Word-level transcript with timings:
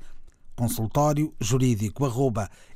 consultório 0.56 1.34
jurídico 1.40 2.06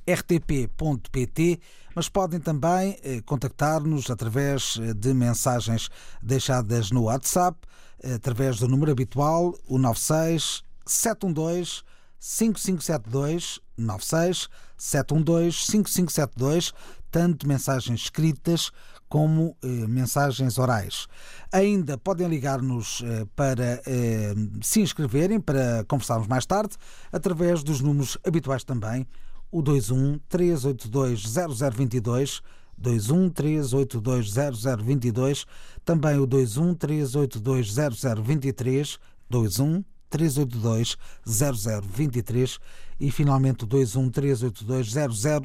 rtp.pt, 0.07 1.59
mas 1.95 2.09
podem 2.09 2.39
também 2.39 2.97
eh, 3.03 3.21
contactar-nos 3.25 4.09
através 4.11 4.77
eh, 4.79 4.93
de 4.93 5.13
mensagens 5.13 5.89
deixadas 6.21 6.91
no 6.91 7.03
WhatsApp, 7.03 7.57
eh, 8.03 8.13
através 8.13 8.59
do 8.59 8.67
número 8.67 8.91
habitual, 8.91 9.57
o 9.67 9.77
96 9.77 10.63
712 10.85 11.83
5572 12.19 13.59
96 13.77 14.49
712 14.77 15.57
5572, 15.65 16.73
tanto 17.11 17.47
mensagens 17.47 18.01
escritas 18.01 18.71
como 19.15 19.55
eh, 19.63 19.67
mensagens 19.87 20.57
orais. 20.57 21.07
Ainda 21.49 21.97
podem 21.97 22.27
ligar-nos 22.27 23.01
eh, 23.01 23.25
para 23.33 23.81
eh, 23.87 24.35
se 24.61 24.81
inscreverem, 24.81 25.39
para 25.39 25.85
conversarmos 25.87 26.27
mais 26.27 26.45
tarde, 26.45 26.75
através 27.13 27.63
dos 27.63 27.79
números 27.79 28.17
habituais 28.27 28.65
também, 28.65 29.07
o 29.49 29.63
21 29.63 30.19
382 30.27 31.23
0022, 31.23 32.41
21 32.77 33.29
382 33.29 34.33
0022, 34.33 35.45
também 35.85 36.17
o 36.17 36.27
21 36.27 36.73
382 36.73 37.73
0023, 37.73 38.99
21 39.29 39.81
382 40.09 40.97
0023 41.25 42.59
e 42.99 43.09
finalmente 43.11 43.63
o 43.63 43.67
21 43.67 44.09
382 44.09 44.91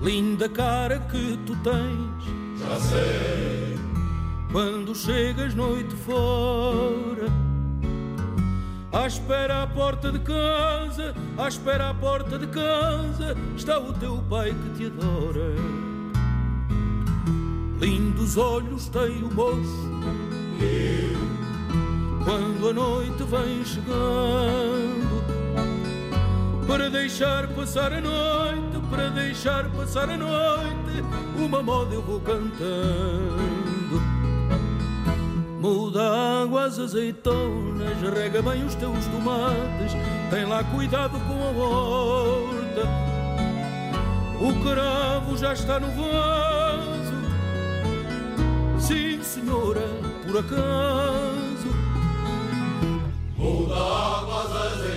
Linda 0.00 0.48
cara 0.48 1.00
que 1.00 1.36
tu 1.44 1.56
tens, 1.56 2.24
já 2.60 2.80
sei. 2.80 3.76
Quando 4.52 4.94
chegas 4.94 5.54
noite 5.54 5.92
fora, 5.96 7.26
à 8.92 9.08
espera 9.08 9.64
à 9.64 9.66
porta 9.66 10.12
de 10.12 10.20
casa, 10.20 11.12
à 11.36 11.48
espera 11.48 11.90
à 11.90 11.94
porta 11.94 12.38
de 12.38 12.46
casa, 12.46 13.36
está 13.56 13.80
o 13.80 13.92
teu 13.94 14.18
pai 14.30 14.54
que 14.54 14.78
te 14.78 14.86
adora. 14.86 15.52
Lindos 17.80 18.36
olhos 18.36 18.86
tem 18.88 19.24
o 19.24 19.34
moço. 19.34 19.90
Eu 20.60 21.23
quando 22.24 22.68
a 22.70 22.72
noite 22.72 23.22
vem 23.24 23.64
chegando 23.64 25.24
para 26.66 26.88
deixar 26.88 27.46
passar 27.48 27.92
a 27.92 28.00
noite, 28.00 28.80
para 28.90 29.10
deixar 29.10 29.70
passar 29.70 30.08
a 30.08 30.16
noite, 30.16 31.04
uma 31.36 31.62
moda 31.62 31.94
eu 31.94 32.02
vou 32.02 32.18
cantando. 32.20 34.02
Muda 35.60 36.42
água 36.42 36.64
as 36.64 36.78
azeitonas, 36.78 38.00
rega 38.14 38.42
bem 38.42 38.64
os 38.64 38.74
teus 38.74 39.06
tomates, 39.06 39.92
tem 40.30 40.46
lá 40.46 40.64
cuidado 40.64 41.18
com 41.20 41.42
a 41.42 41.50
horta. 41.50 42.82
O 44.40 44.64
cravo 44.64 45.36
já 45.36 45.52
está 45.52 45.78
no 45.78 45.88
vaso, 45.88 47.14
sim 48.78 49.22
senhora, 49.22 49.86
por 50.26 50.38
acaso 50.38 51.63
Muda 53.44 54.93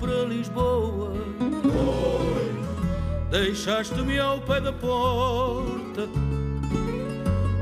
para 0.00 0.24
Lisboa. 0.24 1.12
Deixaste-me 3.30 4.18
ao 4.18 4.40
pé 4.40 4.60
da 4.60 4.72
porta. 4.72 6.08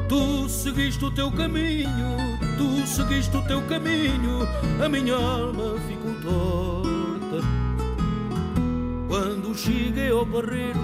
Tu 0.08 0.48
seguiste 0.48 1.04
o 1.04 1.10
teu 1.10 1.30
caminho, 1.30 2.16
tu 2.56 2.86
seguiste 2.86 3.36
o 3.36 3.42
teu 3.42 3.60
caminho, 3.62 4.48
a 4.82 4.88
minha 4.88 5.14
alma 5.14 5.78
ficou 5.86 6.14
torta. 6.22 7.46
Quando 9.06 9.54
cheguei 9.54 10.10
ao 10.10 10.24
barreiro, 10.24 10.80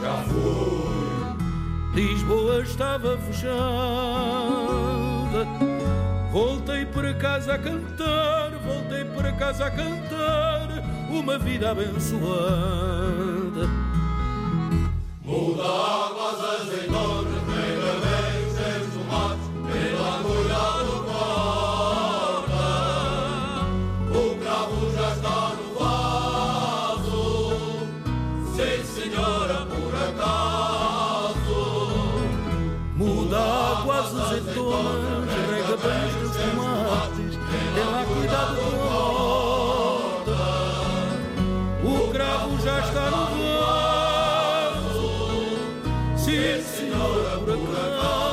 já 0.00 0.24
fui. 0.24 0.90
Lisboa 1.94 2.62
estava 2.62 3.16
fechada. 3.18 3.50
Voltei 6.32 6.86
para 6.86 7.14
casa 7.14 7.54
a 7.54 7.58
cantar, 7.58 8.50
voltei 8.64 9.04
para 9.04 9.32
casa 9.32 9.66
a 9.66 9.70
cantar, 9.70 10.49
uma 11.20 11.38
vida 11.38 11.70
abençoada. 11.70 13.68
Muda 15.22 15.99
sim 47.00 48.29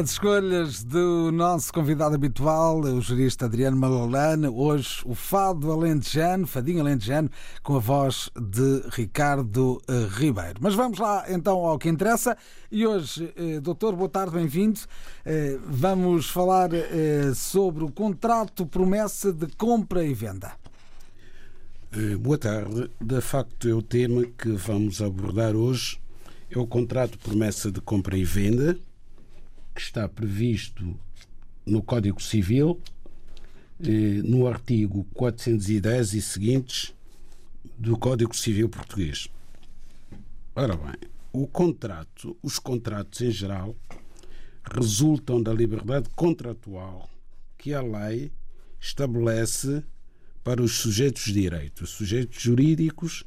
As 0.00 0.12
escolhas 0.12 0.82
do 0.82 1.30
nosso 1.30 1.70
convidado 1.70 2.14
habitual, 2.14 2.80
o 2.80 3.02
jurista 3.02 3.44
Adriano 3.44 3.76
Malalane, 3.76 4.48
hoje 4.48 5.02
o 5.04 5.14
fado 5.14 5.70
alentejano, 5.70 6.46
fadinho 6.46 6.80
alentejano, 6.80 7.28
com 7.62 7.76
a 7.76 7.78
voz 7.78 8.30
de 8.34 8.82
Ricardo 8.92 9.78
eh, 9.86 10.08
Ribeiro. 10.10 10.54
Mas 10.58 10.74
vamos 10.74 10.98
lá 10.98 11.26
então 11.28 11.58
ao 11.66 11.78
que 11.78 11.90
interessa. 11.90 12.34
E 12.72 12.86
hoje, 12.86 13.30
eh, 13.36 13.60
doutor, 13.60 13.94
boa 13.94 14.08
tarde, 14.08 14.32
bem-vindo. 14.32 14.80
Eh, 15.22 15.58
vamos 15.66 16.30
falar 16.30 16.70
sobre 17.34 17.84
o 17.84 17.92
contrato 17.92 18.64
promessa 18.64 19.30
de 19.30 19.48
compra 19.48 20.02
e 20.02 20.14
venda. 20.14 20.52
Boa 22.20 22.38
tarde. 22.38 22.90
De 22.98 23.20
facto, 23.20 23.68
é 23.68 23.74
o 23.74 23.82
tema 23.82 24.24
que 24.24 24.48
vamos 24.52 25.02
abordar 25.02 25.54
hoje. 25.54 26.00
É 26.50 26.58
o 26.58 26.66
contrato 26.66 27.18
promessa 27.18 27.70
de 27.70 27.82
compra 27.82 28.16
e 28.16 28.24
venda, 28.24 28.76
que 29.74 29.80
está 29.80 30.08
previsto 30.08 30.98
no 31.64 31.82
Código 31.82 32.20
Civil, 32.22 32.80
eh, 33.80 34.22
no 34.24 34.46
artigo 34.46 35.04
410 35.14 36.14
e 36.14 36.22
seguintes 36.22 36.94
do 37.78 37.96
Código 37.96 38.36
Civil 38.36 38.68
Português. 38.68 39.28
Ora 40.54 40.76
bem, 40.76 40.96
o 41.32 41.46
contrato, 41.46 42.36
os 42.42 42.58
contratos 42.58 43.20
em 43.20 43.30
geral, 43.30 43.74
resultam 44.72 45.42
da 45.42 45.52
liberdade 45.52 46.08
contratual 46.10 47.08
que 47.56 47.72
a 47.72 47.80
lei 47.80 48.32
estabelece 48.80 49.82
para 50.42 50.62
os 50.62 50.72
sujeitos 50.72 51.24
de 51.24 51.32
direito, 51.34 51.84
os 51.84 51.90
sujeitos 51.90 52.40
jurídicos, 52.40 53.24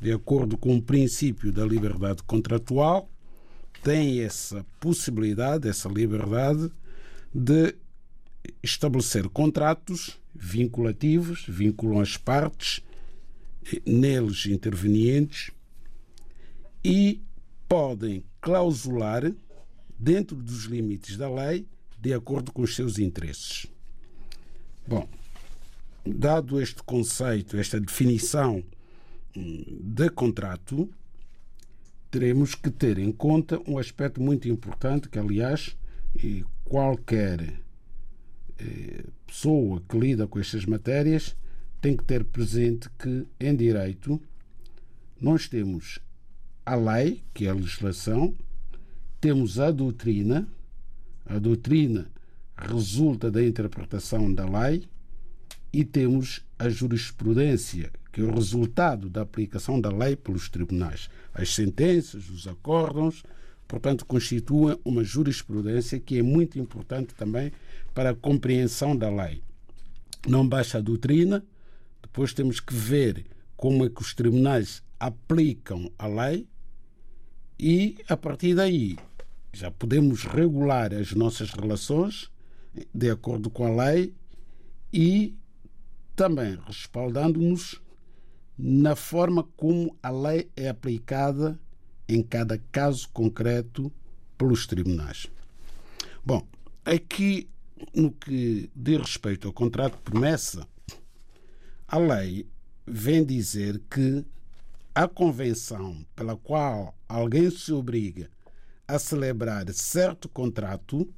de 0.00 0.12
acordo 0.12 0.56
com 0.56 0.76
o 0.76 0.82
princípio 0.82 1.52
da 1.52 1.64
liberdade 1.64 2.22
contratual, 2.24 3.08
têm 3.82 4.20
essa 4.20 4.64
possibilidade, 4.80 5.68
essa 5.68 5.88
liberdade 5.88 6.70
de 7.34 7.74
estabelecer 8.62 9.28
contratos 9.28 10.18
vinculativos, 10.34 11.44
vinculam 11.48 12.00
as 12.00 12.16
partes 12.16 12.82
neles 13.86 14.46
intervenientes 14.46 15.50
e 16.84 17.22
podem 17.68 18.22
clausular 18.40 19.32
dentro 19.98 20.36
dos 20.36 20.64
limites 20.64 21.16
da 21.16 21.32
lei 21.32 21.66
de 21.98 22.12
acordo 22.12 22.52
com 22.52 22.62
os 22.62 22.74
seus 22.74 22.98
interesses. 22.98 23.66
Bom, 24.86 25.08
dado 26.04 26.60
este 26.60 26.82
conceito, 26.82 27.56
esta 27.56 27.80
definição 27.80 28.62
hum, 29.34 29.78
de 29.80 30.10
contrato, 30.10 30.90
teremos 32.14 32.54
que 32.54 32.70
ter 32.70 32.96
em 32.98 33.10
conta 33.10 33.60
um 33.68 33.76
aspecto 33.76 34.22
muito 34.22 34.48
importante 34.48 35.08
que, 35.08 35.18
aliás, 35.18 35.76
qualquer 36.64 37.60
eh, 38.56 39.04
pessoa 39.26 39.82
que 39.88 39.98
lida 39.98 40.24
com 40.28 40.38
estas 40.38 40.64
matérias 40.64 41.36
tem 41.80 41.96
que 41.96 42.04
ter 42.04 42.22
presente 42.22 42.88
que, 42.96 43.26
em 43.40 43.56
direito, 43.56 44.22
nós 45.20 45.48
temos 45.48 45.98
a 46.64 46.76
lei, 46.76 47.20
que 47.34 47.48
é 47.48 47.50
a 47.50 47.54
legislação, 47.54 48.32
temos 49.20 49.58
a 49.58 49.72
doutrina, 49.72 50.46
a 51.26 51.40
doutrina 51.40 52.08
resulta 52.56 53.28
da 53.28 53.44
interpretação 53.44 54.32
da 54.32 54.44
lei 54.44 54.84
e 55.72 55.84
temos 55.84 56.46
a 56.60 56.68
jurisprudência, 56.68 57.90
que 58.14 58.22
o 58.22 58.32
resultado 58.32 59.10
da 59.10 59.22
aplicação 59.22 59.80
da 59.80 59.90
lei 59.90 60.14
pelos 60.14 60.48
tribunais. 60.48 61.10
As 61.34 61.52
sentenças, 61.52 62.30
os 62.30 62.46
acórdãos, 62.46 63.24
portanto, 63.66 64.06
constituem 64.06 64.78
uma 64.84 65.02
jurisprudência 65.02 65.98
que 65.98 66.20
é 66.20 66.22
muito 66.22 66.56
importante 66.56 67.12
também 67.12 67.50
para 67.92 68.10
a 68.10 68.14
compreensão 68.14 68.96
da 68.96 69.10
lei. 69.10 69.42
Não 70.28 70.48
basta 70.48 70.78
a 70.78 70.80
doutrina, 70.80 71.44
depois 72.00 72.32
temos 72.32 72.60
que 72.60 72.72
ver 72.72 73.26
como 73.56 73.84
é 73.84 73.90
que 73.90 74.00
os 74.00 74.14
tribunais 74.14 74.80
aplicam 75.00 75.90
a 75.98 76.06
lei 76.06 76.46
e, 77.58 77.96
a 78.08 78.16
partir 78.16 78.54
daí, 78.54 78.96
já 79.52 79.72
podemos 79.72 80.22
regular 80.22 80.94
as 80.94 81.12
nossas 81.14 81.50
relações 81.50 82.30
de 82.94 83.10
acordo 83.10 83.50
com 83.50 83.66
a 83.66 83.86
lei 83.86 84.14
e 84.92 85.34
também 86.14 86.56
respaldando-nos 86.64 87.82
na 88.56 88.94
forma 88.94 89.42
como 89.56 89.96
a 90.02 90.10
lei 90.10 90.48
é 90.56 90.68
aplicada 90.68 91.58
em 92.08 92.22
cada 92.22 92.58
caso 92.70 93.08
concreto 93.12 93.92
pelos 94.36 94.66
tribunais. 94.66 95.26
Bom, 96.24 96.46
aqui 96.84 97.48
no 97.94 98.12
que 98.12 98.70
diz 98.74 98.98
respeito 98.98 99.48
ao 99.48 99.52
contrato 99.52 99.96
de 99.96 100.02
promessa, 100.02 100.66
a 101.88 101.98
lei 101.98 102.46
vem 102.86 103.24
dizer 103.24 103.80
que 103.90 104.24
a 104.94 105.08
convenção 105.08 106.06
pela 106.14 106.36
qual 106.36 106.96
alguém 107.08 107.50
se 107.50 107.72
obriga 107.72 108.30
a 108.86 108.98
celebrar 108.98 109.68
certo 109.72 110.28
contrato 110.28 111.08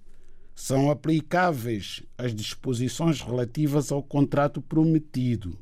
são 0.54 0.90
aplicáveis 0.90 2.02
as 2.16 2.34
disposições 2.34 3.20
relativas 3.20 3.92
ao 3.92 4.02
contrato 4.02 4.62
prometido, 4.62 5.58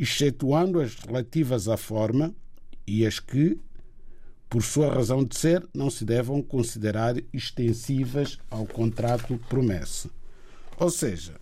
excetuando 0.00 0.80
as 0.80 0.94
relativas 0.94 1.68
à 1.68 1.76
forma 1.76 2.34
e 2.86 3.04
as 3.04 3.20
que, 3.20 3.60
por 4.48 4.62
sua 4.62 4.94
razão 4.94 5.22
de 5.22 5.36
ser, 5.36 5.68
não 5.74 5.90
se 5.90 6.06
devam 6.06 6.40
considerar 6.40 7.16
extensivas 7.34 8.38
ao 8.50 8.64
contrato 8.64 9.38
promessa. 9.50 10.08
Ou 10.78 10.90
seja, 10.90 11.38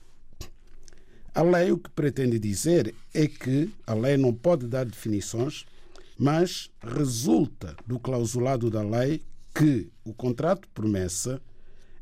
a 1.32 1.40
lei 1.40 1.70
o 1.70 1.78
que 1.78 1.88
pretende 1.90 2.36
dizer 2.36 2.92
é 3.14 3.28
que 3.28 3.72
a 3.86 3.94
lei 3.94 4.16
não 4.16 4.34
pode 4.34 4.66
dar 4.66 4.84
definições, 4.84 5.64
mas 6.18 6.68
resulta 6.82 7.76
do 7.86 8.00
clausulado 8.00 8.68
da 8.68 8.82
lei 8.82 9.22
que 9.54 9.88
o 10.04 10.12
contrato 10.12 10.68
promessa 10.74 11.40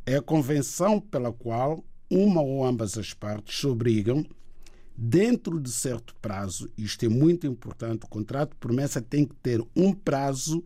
é 0.07 0.17
a 0.17 0.23
convenção 0.23 0.99
pela 0.99 1.31
qual 1.31 1.85
uma 2.11 2.41
ou 2.41 2.65
ambas 2.65 2.97
as 2.97 3.13
partes 3.13 3.61
se 3.61 3.67
obrigam, 3.67 4.25
dentro 4.97 5.61
de 5.61 5.71
certo 5.71 6.15
prazo, 6.21 6.71
isto 6.77 7.05
é 7.05 7.09
muito 7.09 7.47
importante, 7.47 8.05
o 8.05 8.09
contrato 8.09 8.51
de 8.51 8.57
promessa 8.57 9.01
tem 9.01 9.25
que 9.25 9.35
ter 9.37 9.63
um 9.75 9.93
prazo 9.93 10.65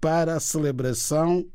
para 0.00 0.36
a 0.36 0.40
celebração 0.40 1.46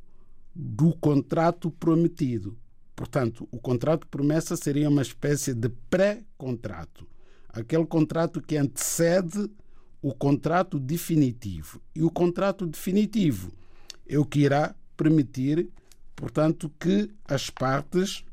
do 0.53 0.95
contrato 0.95 1.71
prometido. 1.71 2.57
Portanto, 2.95 3.47
o 3.51 3.57
contrato 3.57 4.01
de 4.01 4.09
promessa 4.09 4.55
seria 4.55 4.89
uma 4.89 5.01
espécie 5.01 5.53
de 5.53 5.69
pré-contrato, 5.89 7.07
aquele 7.49 7.85
contrato 7.85 8.41
que 8.41 8.55
antecede 8.55 9.49
o 10.01 10.13
contrato 10.13 10.79
definitivo. 10.79 11.81
E 11.95 12.03
o 12.03 12.11
contrato 12.11 12.67
definitivo 12.67 13.51
é 14.07 14.19
o 14.19 14.25
que 14.25 14.41
irá 14.41 14.75
permitir 14.95 15.71
portanto, 16.15 16.71
que 16.79 17.11
as 17.25 17.49
partes 17.49 18.23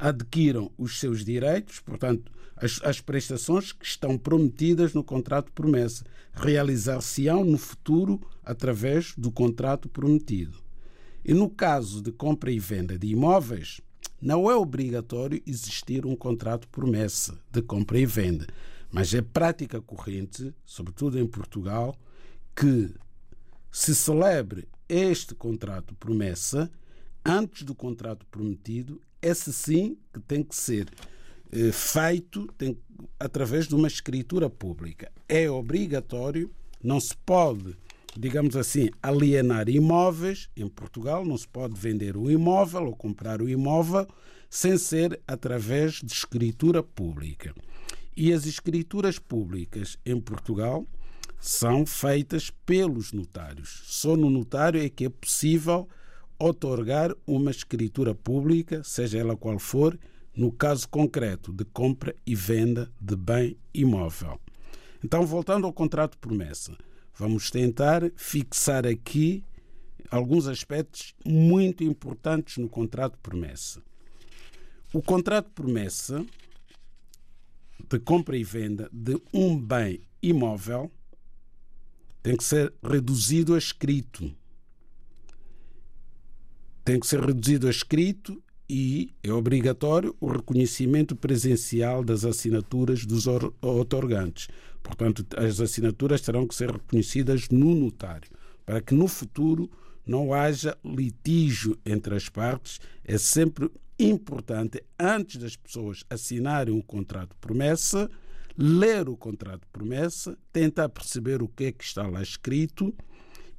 adquiram 0.00 0.72
os 0.78 0.98
seus 0.98 1.24
direitos, 1.24 1.78
portanto, 1.78 2.32
as, 2.56 2.80
as 2.82 3.00
prestações 3.00 3.70
que 3.70 3.84
estão 3.84 4.16
prometidas 4.16 4.94
no 4.94 5.04
contrato 5.04 5.52
promessa, 5.52 6.04
realizar-se-ão 6.32 7.44
no 7.44 7.58
futuro 7.58 8.20
através 8.42 9.14
do 9.16 9.30
contrato 9.30 9.88
prometido. 9.88 10.58
E 11.22 11.34
no 11.34 11.50
caso 11.50 12.00
de 12.00 12.10
compra 12.10 12.50
e 12.50 12.58
venda 12.58 12.98
de 12.98 13.08
imóveis, 13.08 13.80
não 14.20 14.50
é 14.50 14.56
obrigatório 14.56 15.42
existir 15.46 16.06
um 16.06 16.16
contrato 16.16 16.66
promessa 16.68 17.38
de 17.50 17.60
compra 17.60 17.98
e 17.98 18.06
venda, 18.06 18.46
mas 18.90 19.12
é 19.12 19.20
prática 19.20 19.80
corrente, 19.80 20.54
sobretudo 20.64 21.18
em 21.18 21.26
Portugal, 21.26 21.94
que 22.56 22.92
se 23.70 23.94
celebre 23.94 24.66
este 24.88 25.34
contrato 25.34 25.94
promessa 25.94 26.70
antes 27.24 27.62
do 27.62 27.74
contrato 27.74 28.26
prometido, 28.26 29.00
esse 29.22 29.52
sim 29.52 29.96
que 30.12 30.20
tem 30.20 30.42
que 30.42 30.54
ser 30.54 30.88
eh, 31.52 31.72
feito 31.72 32.46
tem, 32.56 32.76
através 33.18 33.66
de 33.66 33.74
uma 33.74 33.88
escritura 33.88 34.48
pública. 34.48 35.10
É 35.28 35.50
obrigatório, 35.50 36.50
não 36.82 37.00
se 37.00 37.16
pode, 37.16 37.76
digamos 38.16 38.56
assim, 38.56 38.90
alienar 39.02 39.68
imóveis 39.68 40.48
em 40.56 40.68
Portugal, 40.68 41.24
não 41.24 41.36
se 41.36 41.48
pode 41.48 41.78
vender 41.78 42.16
o 42.16 42.30
imóvel 42.30 42.86
ou 42.86 42.96
comprar 42.96 43.42
o 43.42 43.48
imóvel 43.48 44.06
sem 44.48 44.76
ser 44.78 45.20
através 45.26 45.94
de 45.94 46.12
escritura 46.12 46.82
pública. 46.82 47.54
E 48.16 48.32
as 48.32 48.46
escrituras 48.46 49.18
públicas 49.18 49.96
em 50.04 50.20
Portugal 50.20 50.86
são 51.40 51.86
feitas 51.86 52.50
pelos 52.66 53.12
notários. 53.12 53.82
Só 53.86 54.16
no 54.16 54.28
notário 54.28 54.82
é 54.82 54.88
que 54.88 55.06
é 55.06 55.08
possível 55.08 55.88
otorgar 56.40 57.14
uma 57.26 57.50
escritura 57.50 58.14
pública, 58.14 58.82
seja 58.82 59.18
ela 59.18 59.36
qual 59.36 59.58
for, 59.58 59.98
no 60.34 60.50
caso 60.50 60.88
concreto 60.88 61.52
de 61.52 61.64
compra 61.66 62.14
e 62.26 62.34
venda 62.34 62.90
de 63.00 63.14
bem 63.14 63.58
imóvel. 63.74 64.40
Então, 65.04 65.26
voltando 65.26 65.66
ao 65.66 65.72
contrato 65.72 66.12
de 66.12 66.18
promessa, 66.18 66.76
vamos 67.14 67.50
tentar 67.50 68.10
fixar 68.16 68.86
aqui 68.86 69.44
alguns 70.10 70.46
aspectos 70.46 71.14
muito 71.24 71.84
importantes 71.84 72.56
no 72.56 72.68
contrato 72.68 73.12
de 73.12 73.20
promessa. 73.20 73.82
O 74.92 75.02
contrato 75.02 75.48
de 75.48 75.52
promessa 75.52 76.24
de 77.88 77.98
compra 77.98 78.36
e 78.36 78.44
venda 78.44 78.88
de 78.92 79.20
um 79.32 79.58
bem 79.58 80.00
imóvel 80.22 80.90
tem 82.22 82.36
que 82.36 82.44
ser 82.44 82.72
reduzido 82.82 83.54
a 83.54 83.58
escrito. 83.58 84.34
Tem 86.90 86.98
que 86.98 87.06
ser 87.06 87.20
reduzido 87.20 87.68
a 87.68 87.70
escrito 87.70 88.42
e 88.68 89.14
é 89.22 89.32
obrigatório 89.32 90.12
o 90.20 90.26
reconhecimento 90.26 91.14
presencial 91.14 92.02
das 92.02 92.24
assinaturas 92.24 93.06
dos 93.06 93.28
otorgantes. 93.62 94.48
Portanto, 94.82 95.24
as 95.36 95.60
assinaturas 95.60 96.20
terão 96.20 96.48
que 96.48 96.52
ser 96.52 96.68
reconhecidas 96.68 97.48
no 97.48 97.76
notário, 97.76 98.28
para 98.66 98.80
que 98.80 98.92
no 98.92 99.06
futuro 99.06 99.70
não 100.04 100.34
haja 100.34 100.76
litígio 100.84 101.78
entre 101.86 102.16
as 102.16 102.28
partes. 102.28 102.80
É 103.04 103.16
sempre 103.16 103.70
importante, 103.96 104.82
antes 104.98 105.36
das 105.36 105.54
pessoas 105.54 106.02
assinarem 106.10 106.74
um 106.74 106.82
contrato 106.82 107.28
de 107.28 107.40
promessa, 107.40 108.10
ler 108.58 109.08
o 109.08 109.16
contrato 109.16 109.60
de 109.60 109.68
promessa, 109.68 110.36
tentar 110.52 110.88
perceber 110.88 111.40
o 111.40 111.46
que 111.46 111.66
é 111.66 111.70
que 111.70 111.84
está 111.84 112.04
lá 112.08 112.20
escrito 112.20 112.92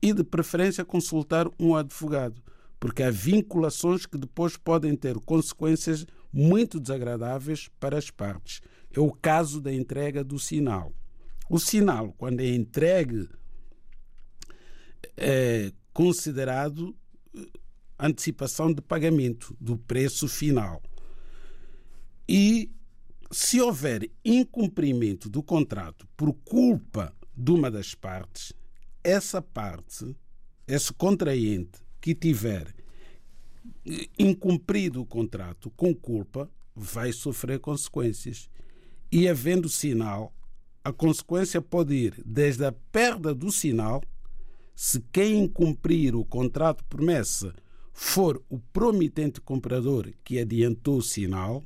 e, 0.02 0.12
de 0.12 0.22
preferência, 0.22 0.84
consultar 0.84 1.50
um 1.58 1.78
advogado, 1.78 2.44
porque 2.82 3.04
há 3.04 3.12
vinculações 3.12 4.08
que 4.08 4.18
depois 4.18 4.58
podem 4.58 4.96
ter 4.96 5.14
consequências 5.20 6.04
muito 6.34 6.80
desagradáveis 6.80 7.70
para 7.80 7.96
as 7.96 8.10
partes. 8.10 8.60
É 8.92 9.00
o 9.00 9.12
caso 9.12 9.62
da 9.62 9.72
entrega 9.72 10.24
do 10.24 10.40
sinal. 10.40 10.92
O 11.48 11.60
sinal, 11.60 12.12
quando 12.18 12.40
é 12.40 12.48
entregue, 12.48 13.30
é 15.16 15.72
considerado 15.94 16.96
eh, 17.36 17.46
antecipação 18.00 18.74
de 18.74 18.82
pagamento 18.82 19.56
do 19.60 19.78
preço 19.78 20.28
final. 20.28 20.82
E 22.28 22.72
se 23.30 23.62
houver 23.62 24.10
incumprimento 24.26 25.30
do 25.30 25.44
contrato 25.44 26.08
por 26.18 26.34
culpa 26.34 27.16
de 27.38 27.52
uma 27.52 27.70
das 27.70 27.94
partes, 27.94 28.54
essa 29.04 29.40
parte, 29.40 30.16
esse 30.68 30.92
contraente 30.92 31.80
que 32.02 32.16
tiver 32.16 32.74
incumprido 34.18 35.02
o 35.02 35.06
contrato 35.06 35.70
com 35.72 35.94
culpa, 35.94 36.50
vai 36.76 37.12
sofrer 37.12 37.60
consequências. 37.60 38.50
E 39.12 39.28
havendo 39.28 39.70
sinal, 39.70 40.34
a 40.84 40.92
consequência 40.92 41.62
pode 41.62 41.94
ir 41.94 42.24
desde 42.26 42.66
a 42.66 42.72
perda 42.72 43.34
do 43.34 43.52
sinal, 43.52 44.02
se 44.76 45.00
quem 45.12 45.44
incumprir 45.44 46.16
o 46.16 46.26
contrato 46.26 46.84
promessa 46.86 47.54
for 47.94 48.42
o 48.50 48.58
promitente 48.58 49.40
comprador 49.40 50.12
que 50.24 50.40
adiantou 50.40 50.98
o 50.98 51.04
sinal, 51.04 51.64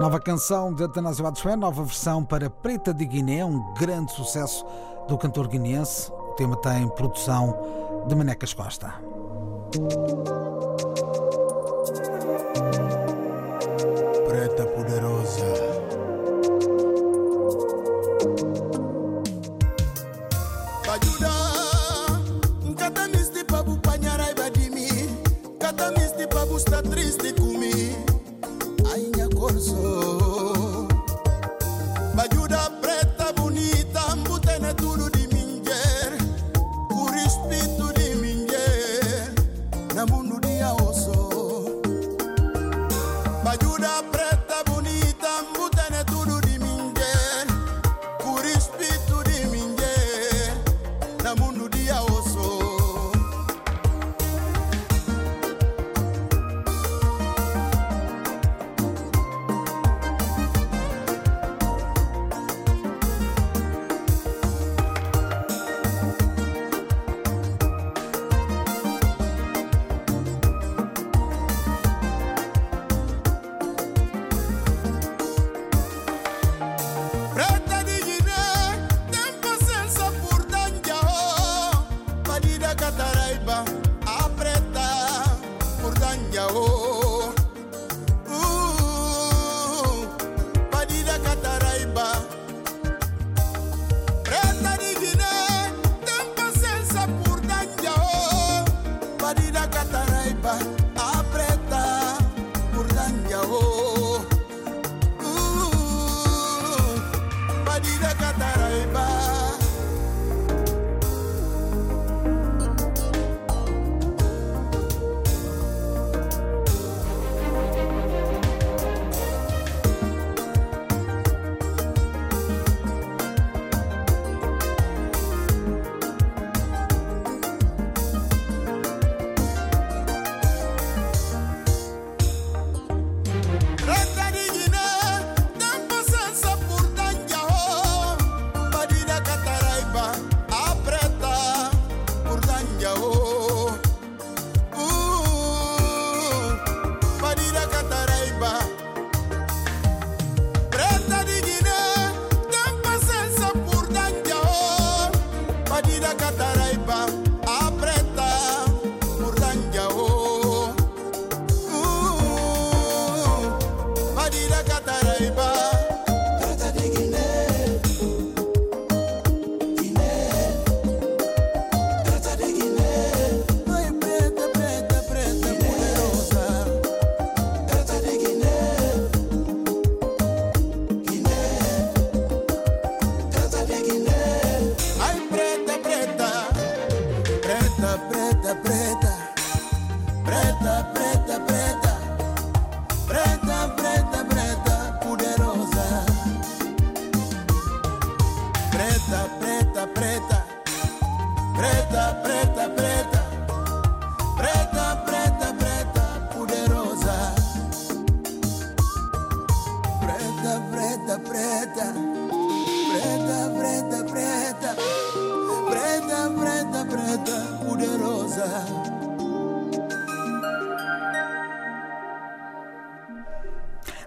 Nova 0.00 0.18
canção 0.18 0.74
de 0.74 0.84
Atanásio 0.84 1.26
Adesué, 1.26 1.54
nova 1.54 1.84
versão 1.84 2.24
para 2.24 2.48
Preta 2.48 2.94
de 2.94 3.04
Guiné, 3.04 3.44
um 3.44 3.74
grande 3.74 4.10
sucesso 4.12 4.64
do 5.06 5.18
cantor 5.18 5.48
guineense. 5.48 6.10
O 6.10 6.32
tema 6.34 6.56
tem 6.56 6.88
produção 6.88 7.54
de 8.08 8.14
Manecas 8.14 8.54
Costa. 8.54 8.94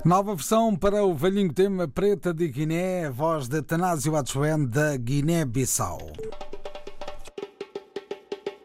Nova 0.06 0.36
versão 0.36 0.76
para 0.76 1.04
o 1.04 1.16
velhinho 1.16 1.52
tema 1.52 1.88
Preta 1.88 2.32
de 2.32 2.48
Guiné, 2.48 3.10
voz 3.10 3.48
de 3.48 3.60
Tanásio 3.64 4.16
Atchoen 4.16 4.64
da 4.64 4.96
Guiné-Bissau. 4.96 5.98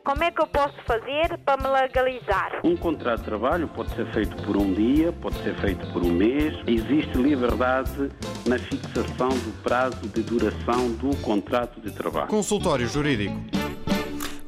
Como 0.04 0.22
é 0.22 0.30
que 0.30 0.42
eu 0.42 0.46
posso 0.48 0.74
fazer 0.86 1.38
para 1.38 1.56
me 1.62 1.80
legalizar? 1.80 2.60
Um 2.62 2.76
contrato 2.76 3.20
de 3.20 3.24
trabalho 3.24 3.68
pode 3.68 3.88
ser 3.94 4.12
feito 4.12 4.36
por 4.42 4.54
um 4.54 4.74
dia, 4.74 5.12
pode 5.12 5.42
ser 5.42 5.58
feito 5.62 5.90
por 5.94 6.02
um 6.02 6.12
mês. 6.12 6.54
Existe 6.66 7.16
liberdade 7.16 8.10
na 8.44 8.58
fixação 8.58 9.30
do 9.30 9.62
prazo 9.62 10.08
de 10.08 10.22
duração 10.22 10.92
do 10.92 11.16
contrato 11.22 11.80
de 11.80 11.90
trabalho. 11.90 12.28
Consultório 12.28 12.86
Jurídico. 12.86 13.59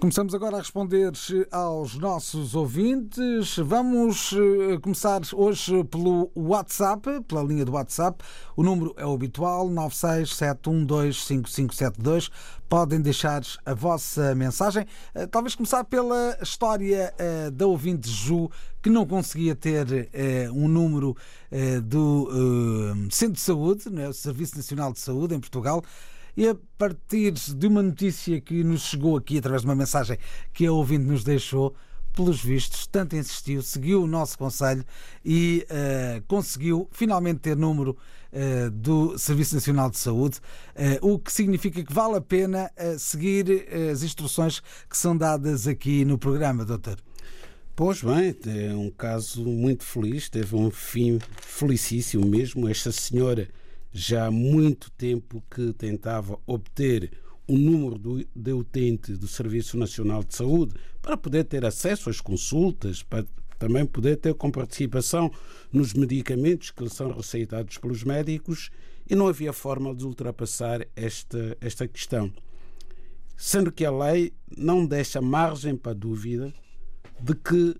Começamos 0.03 0.35
agora 0.35 0.57
a 0.57 0.59
responder 0.59 1.13
aos 1.53 1.97
nossos 1.97 2.57
ouvintes. 2.57 3.57
Vamos 3.59 4.33
eh, 4.33 4.77
começar 4.79 5.21
hoje 5.33 5.85
pelo 5.85 6.29
WhatsApp, 6.35 7.21
pela 7.29 7.45
linha 7.45 7.65
do 7.65 7.71
WhatsApp. 7.71 8.19
O 8.57 8.65
número 8.65 8.93
é 8.97 9.07
o 9.07 9.15
habitual, 9.15 9.69
967125572. 9.69 12.33
Podem 12.69 13.01
deixar 13.01 13.43
a 13.65 13.75
vossa 13.75 14.35
mensagem. 14.35 14.85
Eh, 15.15 15.29
Talvez 15.29 15.55
começar 15.55 15.85
pela 15.85 16.37
história 16.43 17.15
eh, 17.17 17.49
da 17.53 17.69
ouvinte 17.69 18.11
Ju, 18.11 18.51
que 18.83 18.91
não 18.91 19.07
conseguia 19.07 19.55
ter 19.55 19.87
um 20.53 20.67
número 20.67 21.17
do 21.85 22.29
Centro 23.09 23.35
de 23.35 23.41
Saúde, 23.41 23.89
né, 23.89 24.09
o 24.09 24.13
Serviço 24.13 24.57
Nacional 24.57 24.93
de 24.93 24.99
Saúde 24.99 25.37
em 25.37 25.39
Portugal. 25.39 25.85
E 26.37 26.49
a 26.49 26.57
partir 26.79 27.33
de 27.33 27.67
uma 27.67 27.83
notícia 27.83 28.41
que 28.41 28.65
nos 28.65 28.83
chegou 28.83 29.17
aqui 29.17 29.39
através 29.39 29.63
de 29.63 29.69
uma 29.69 29.75
mensagem 29.75 30.17
que 30.53 30.67
a 30.67 30.73
ouvinte 30.73 31.05
nos 31.05 31.23
deixou, 31.23 31.75
pelos 32.13 32.43
vistos, 32.43 32.87
tanto 32.87 33.17
insistiu, 33.17 33.63
seguiu 33.63 34.03
o 34.03 34.07
nosso 34.07 34.37
conselho 34.39 34.85
e 35.25 35.67
eh, 35.69 36.23
conseguiu 36.29 36.89
finalmente 36.93 37.41
ter 37.41 37.57
número 37.57 37.97
eh, 38.31 38.69
do 38.71 39.19
Serviço 39.19 39.55
Nacional 39.55 39.91
de 39.91 39.97
Saúde, 39.99 40.39
eh, 40.75 40.99
o 41.01 41.19
que 41.19 41.33
significa 41.33 41.83
que 41.83 41.93
vale 41.93 42.17
a 42.17 42.21
pena 42.21 42.71
seguir 42.99 43.67
as 43.91 44.03
instruções 44.03 44.61
que 44.89 44.97
são 44.97 45.17
dadas 45.17 45.67
aqui 45.67 46.05
no 46.05 46.19
programa, 46.19 46.65
doutor. 46.65 46.99
Pois 47.75 48.03
bem, 48.03 48.37
é 48.47 48.75
um 48.75 48.91
caso 48.91 49.45
muito 49.45 49.83
feliz, 49.83 50.29
teve 50.29 50.55
um 50.55 50.71
fim 50.71 51.19
felicíssimo 51.41 52.27
mesmo. 52.27 52.69
Esta 52.69 52.93
senhora 52.93 53.49
já 53.93 54.27
há 54.27 54.31
muito 54.31 54.91
tempo 54.93 55.43
que 55.51 55.73
tentava 55.75 56.39
obter 56.47 57.13
o 57.47 57.57
número 57.57 57.99
do, 57.99 58.27
de 58.35 58.53
utente 58.53 59.13
do 59.13 59.29
Serviço 59.29 59.77
Nacional 59.77 60.25
de 60.25 60.35
Saúde 60.35 60.75
para 61.01 61.17
poder 61.17 61.45
ter 61.45 61.65
acesso 61.65 62.09
às 62.09 62.21
consultas, 62.21 63.03
para 63.03 63.27
também 63.59 63.85
poder 63.85 64.17
ter 64.17 64.35
com 64.35 64.51
participação 64.51 65.31
nos 65.73 65.93
medicamentos 65.93 66.71
que 66.71 66.89
são 66.89 67.13
receitados 67.13 67.79
pelos 67.79 68.03
médicos 68.03 68.71
e 69.09 69.15
não 69.15 69.29
havia 69.29 69.53
forma 69.53 69.95
de 69.95 70.05
ultrapassar 70.05 70.87
esta, 70.97 71.57
esta 71.61 71.87
questão. 71.87 72.33
Sendo 73.37 73.71
que 73.71 73.85
a 73.85 73.91
lei 73.91 74.33
não 74.57 74.87
deixa 74.87 75.21
margem 75.21 75.77
para 75.77 75.93
dúvida 75.93 76.53
de 77.21 77.35
que 77.35 77.77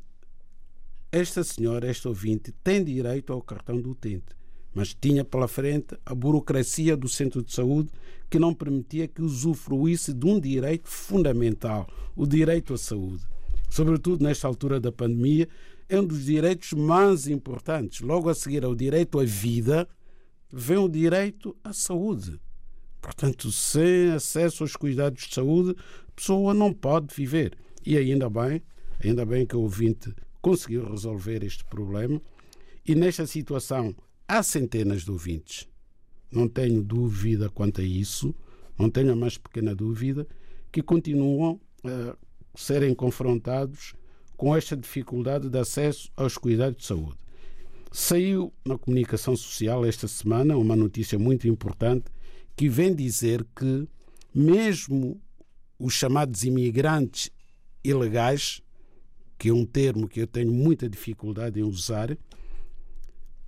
esta 1.11 1.45
senhora, 1.45 1.89
esta 1.89 2.09
ouvinte, 2.09 2.53
tem 2.65 2.83
direito 2.83 3.33
ao 3.33 3.43
cartão 3.43 3.81
do 3.81 3.91
utente, 3.91 4.35
mas 4.75 4.95
tinha 4.95 5.25
pela 5.25 5.49
frente 5.49 5.97
a 6.05 6.15
burocracia 6.15 6.97
do 6.97 7.09
centro 7.09 7.43
de 7.43 7.53
saúde 7.53 7.91
que 8.31 8.39
não 8.39 8.55
permitia 8.55 9.07
que 9.07 9.21
usufruísse 9.21 10.13
de 10.13 10.27
um 10.27 10.41
direito 10.41 10.89
fundamental, 10.89 11.87
o 12.17 12.27
direito 12.27 12.73
à 12.73 12.79
saúde. 12.79 13.23
Sobretudo 13.69 14.25
nesta 14.25 14.47
altura 14.47 14.81
da 14.81 14.91
pandemia, 14.91 15.49
é 15.89 16.01
um 16.01 16.07
dos 16.07 16.25
direitos 16.25 16.73
mais 16.73 17.27
importantes. 17.27 18.01
Logo 18.01 18.31
a 18.31 18.35
seguir 18.35 18.65
ao 18.65 18.75
direito 18.75 19.19
à 19.19 19.25
vida, 19.25 19.87
vem 20.51 20.79
o 20.79 20.89
direito 20.89 21.55
à 21.63 21.73
saúde. 21.73 22.41
Portanto, 23.01 23.51
sem 23.51 24.13
acesso 24.13 24.63
aos 24.63 24.77
cuidados 24.77 25.27
de 25.27 25.35
saúde, 25.35 25.77
a 26.09 26.13
pessoa 26.15 26.55
não 26.55 26.73
pode 26.73 27.15
viver. 27.15 27.57
E 27.85 27.97
ainda 27.97 28.31
bem, 28.31 28.63
ainda 29.05 29.27
bem 29.27 29.45
que 29.45 29.57
o 29.57 29.61
ouvinte 29.61 30.15
conseguiu 30.41 30.89
resolver 30.89 31.43
este 31.43 31.65
problema. 31.65 32.21
E 32.87 32.95
nesta 32.95 33.27
situação 33.27 33.95
há 34.33 34.43
centenas 34.43 35.03
de 35.03 35.11
ouvintes. 35.11 35.69
Não 36.31 36.49
tenho 36.49 36.83
dúvida 36.83 37.51
quanto 37.51 37.83
a 37.83 37.85
isso, 37.85 38.35
não 38.79 38.89
tenho 38.89 39.13
a 39.13 39.17
mais 39.17 39.37
pequena 39.37 39.75
dúvida, 39.75 40.27
que 40.73 40.83
continuam 40.83 41.61
a 41.85 42.17
serem 42.55 42.95
confrontados 42.95 43.95
com 44.35 44.57
esta 44.57 44.75
dificuldade 44.75 45.51
de 45.51 45.59
acesso 45.59 46.11
aos 46.17 46.39
cuidados 46.39 46.79
de 46.79 46.87
saúde. 46.87 47.19
Saiu 47.91 48.51
na 48.65 48.79
comunicação 48.79 49.37
social 49.37 49.85
esta 49.85 50.09
semana 50.09 50.57
uma 50.57 50.75
notícia 50.75 51.19
muito 51.19 51.47
importante 51.47 52.07
que 52.57 52.71
vem 52.71 52.95
dizer 52.95 53.47
que, 53.55 53.87
mesmo 54.35 55.21
os 55.79 55.93
chamados 55.93 56.43
imigrantes 56.43 57.31
ilegais, 57.85 58.63
que 59.37 59.51
é 59.51 59.53
um 59.53 59.67
termo 59.67 60.09
que 60.09 60.21
eu 60.21 60.27
tenho 60.27 60.51
muita 60.51 60.89
dificuldade 60.89 61.61
em 61.61 61.65
usar, 61.65 62.17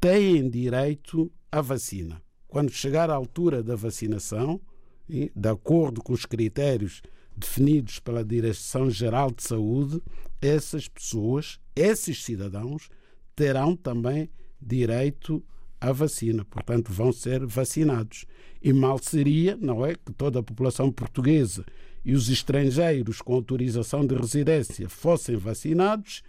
têm 0.04 0.50
direito 0.50 1.32
à 1.50 1.62
vacina. 1.62 2.22
Quando 2.46 2.70
chegar 2.70 3.08
à 3.08 3.14
altura 3.14 3.62
da 3.62 3.74
vacinação, 3.74 4.60
de 5.08 5.48
acordo 5.48 6.02
com 6.02 6.12
os 6.12 6.26
critérios 6.26 7.00
definidos 7.34 8.00
pela 8.00 8.22
Direção-Geral 8.22 9.30
de 9.30 9.42
Saúde, 9.42 10.02
essas 10.42 10.88
pessoas, 10.88 11.58
esses 11.74 12.22
cidadãos, 12.22 12.90
terão 13.34 13.74
também 13.74 14.28
direito 14.60 15.42
à 15.80 15.90
vacina. 15.90 16.44
Portanto, 16.44 16.92
vão 16.92 17.10
ser 17.10 17.46
vacinados. 17.46 18.26
E 18.62 18.74
mal 18.74 18.98
seria, 18.98 19.56
não 19.56 19.86
é, 19.86 19.94
que 19.94 20.12
toda 20.12 20.40
a 20.40 20.42
população 20.42 20.92
portuguesa 20.92 21.64
e 22.04 22.12
os 22.12 22.28
estrangeiros 22.28 23.22
com 23.22 23.32
autorização 23.32 24.06
de 24.06 24.14
residência 24.14 24.86
fossem 24.86 25.38
vacinados 25.38 26.22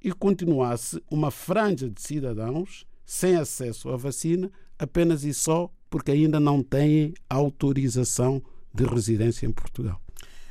e 0.00 0.12
continuasse 0.12 1.02
uma 1.10 1.32
franja 1.32 1.90
de 1.90 2.00
cidadãos 2.00 2.86
sem 3.06 3.36
acesso 3.36 3.88
à 3.90 3.96
vacina 3.96 4.50
apenas 4.78 5.24
e 5.24 5.32
só 5.32 5.70
porque 5.88 6.10
ainda 6.10 6.40
não 6.40 6.62
têm 6.62 7.14
autorização 7.30 8.42
de 8.74 8.84
residência 8.84 9.46
em 9.46 9.52
Portugal. 9.52 10.00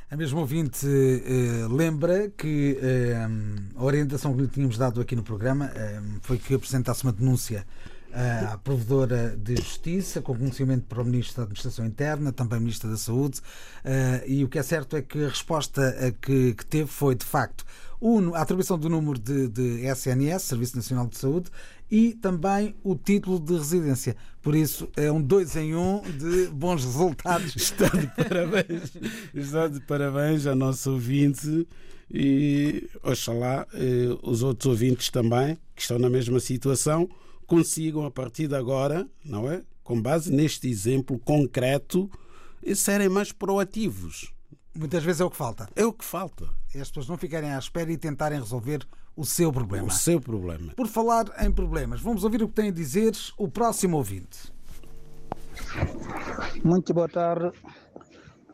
A 0.08 0.16
mesma 0.16 0.38
ouvinte 0.38 0.86
eh, 0.86 1.66
lembra 1.68 2.30
que 2.30 2.78
eh, 2.80 3.28
a 3.74 3.84
orientação 3.84 4.34
que 4.34 4.42
lhe 4.42 4.48
tínhamos 4.48 4.78
dado 4.78 5.00
aqui 5.00 5.16
no 5.16 5.22
programa 5.22 5.70
eh, 5.74 6.00
foi 6.22 6.38
que 6.38 6.54
apresentasse 6.54 7.02
uma 7.02 7.12
denúncia 7.12 7.66
eh, 8.12 8.46
à 8.52 8.56
Provedora 8.56 9.36
de 9.36 9.56
Justiça, 9.56 10.22
com 10.22 10.36
conhecimento 10.36 10.86
para 10.86 11.02
o 11.02 11.04
Ministro 11.04 11.38
da 11.38 11.42
Administração 11.42 11.84
Interna, 11.84 12.32
também 12.32 12.60
Ministro 12.60 12.88
da 12.88 12.96
Saúde, 12.96 13.40
e 14.26 14.44
o 14.44 14.48
que 14.48 14.60
é 14.60 14.62
certo 14.62 14.96
é 14.96 15.02
que 15.02 15.24
a 15.24 15.28
resposta 15.28 16.14
que 16.22 16.54
teve 16.70 16.88
foi, 16.88 17.16
de 17.16 17.24
facto, 17.24 17.64
o- 18.00 18.34
a 18.34 18.40
atribuição 18.42 18.78
do 18.78 18.88
número 18.88 19.18
de, 19.18 19.48
de 19.48 19.86
SNS, 19.86 20.42
Serviço 20.42 20.76
Nacional 20.76 21.06
de 21.06 21.16
Saúde, 21.18 21.50
e 21.90 22.14
também 22.14 22.74
o 22.82 22.94
título 22.96 23.38
de 23.38 23.54
residência. 23.56 24.16
Por 24.42 24.54
isso, 24.54 24.88
é 24.96 25.10
um 25.10 25.20
dois 25.22 25.54
em 25.56 25.74
um 25.74 26.00
de 26.02 26.46
bons 26.48 26.84
resultados. 26.84 27.54
Está 27.56 27.88
de 27.88 28.06
parabéns, 28.08 28.92
está 29.34 29.68
de 29.68 29.80
parabéns 29.80 30.46
ao 30.46 30.56
nosso 30.56 30.90
ouvinte 30.92 31.66
e 32.10 32.88
oxalá 33.02 33.66
eh, 33.74 34.16
os 34.22 34.42
outros 34.42 34.66
ouvintes 34.70 35.10
também, 35.10 35.56
que 35.74 35.82
estão 35.82 35.98
na 35.98 36.08
mesma 36.10 36.40
situação, 36.40 37.08
consigam 37.46 38.04
a 38.04 38.10
partir 38.10 38.48
de 38.48 38.54
agora, 38.56 39.06
não 39.24 39.50
é? 39.50 39.62
Com 39.84 40.00
base 40.00 40.32
neste 40.32 40.68
exemplo 40.68 41.18
concreto, 41.18 42.10
serem 42.74 43.08
mais 43.08 43.30
proativos. 43.30 44.32
Muitas 44.76 45.02
vezes 45.02 45.20
é 45.20 45.24
o 45.24 45.30
que 45.30 45.36
falta. 45.36 45.68
É 45.74 45.84
o 45.84 45.92
que 45.92 46.04
falta, 46.04 46.44
É 46.74 46.80
as 46.80 46.88
pessoas 46.88 47.08
não 47.08 47.16
ficarem 47.16 47.52
à 47.52 47.58
espera 47.58 47.90
e 47.90 47.96
tentarem 47.96 48.38
resolver 48.38 48.86
o 49.16 49.24
seu 49.24 49.50
problema. 49.50 49.86
o 49.86 49.90
seu 49.90 50.20
problema. 50.20 50.74
Por 50.74 50.86
falar 50.86 51.24
em 51.40 51.50
problemas, 51.50 52.00
vamos 52.00 52.22
ouvir 52.24 52.42
o 52.42 52.48
que 52.48 52.54
tem 52.54 52.68
a 52.68 52.72
dizer 52.72 53.12
o 53.38 53.48
próximo 53.48 53.96
ouvinte. 53.96 54.52
Muito 56.62 56.92
boa 56.92 57.08
tarde, 57.08 57.50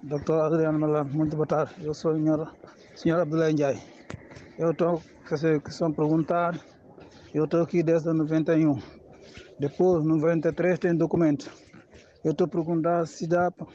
Dr. 0.04 0.32
Adriano 0.34 0.78
Malan. 0.78 1.04
Muito 1.04 1.34
boa 1.34 1.46
tarde. 1.46 1.74
Eu 1.82 1.92
sou 1.92 2.12
o 2.12 2.14
senhor, 2.14 2.54
senhor 2.94 3.20
Abdullah. 3.20 3.50
Eu 4.56 4.70
estou 4.70 5.02
questão 5.64 5.90
de 5.90 5.96
perguntar. 5.96 6.58
Eu 7.34 7.44
estou 7.44 7.62
aqui 7.62 7.82
desde 7.82 8.12
91. 8.12 8.80
Depois, 9.58 10.04
93, 10.04 10.78
tem 10.78 10.94
documento. 10.94 11.50
Eu 12.22 12.32
estou 12.32 12.44
a 12.44 12.48
perguntar 12.48 13.06
se 13.06 13.26
dá 13.26 13.50
para 13.50 13.66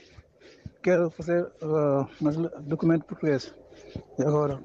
quero 0.82 1.10
fazer 1.10 1.44
uh, 1.62 2.08
um 2.22 2.68
documento 2.68 3.06
português. 3.06 3.54
E 4.18 4.24
agora, 4.24 4.60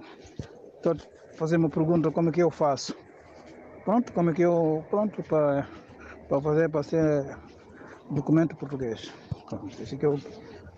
estou 0.77 0.93
a 0.93 1.37
fazer 1.37 1.57
uma 1.57 1.71
pergunta 1.71 2.11
como 2.11 2.29
é 2.29 2.33
que 2.33 2.43
eu 2.43 2.51
faço. 2.51 2.95
Pronto, 3.85 4.13
como 4.13 4.31
é 4.31 4.33
que 4.33 4.43
eu. 4.43 4.85
Pronto, 4.91 5.23
para, 5.25 5.67
para 6.29 6.41
fazer, 6.41 6.69
para 6.69 6.83
ser 6.83 7.37
documento 8.11 8.57
português. 8.57 9.13
Pronto, 9.49 9.83
essa 9.83 9.95
é 9.95 10.07
a 10.07 10.19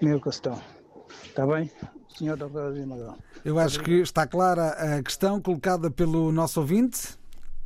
minha 0.01 0.21
questão. 0.21 0.59
Está 1.25 1.47
bem? 1.47 1.71
Senhor 2.17 2.37
Dr. 2.37 2.87
Magal. 2.87 3.19
Eu 3.45 3.59
acho 3.59 3.83
que 3.83 4.01
está 4.01 4.25
clara 4.27 4.69
a 4.69 5.03
questão 5.03 5.41
colocada 5.41 5.91
pelo 5.91 6.31
nosso 6.31 6.61
ouvinte. 6.61 7.19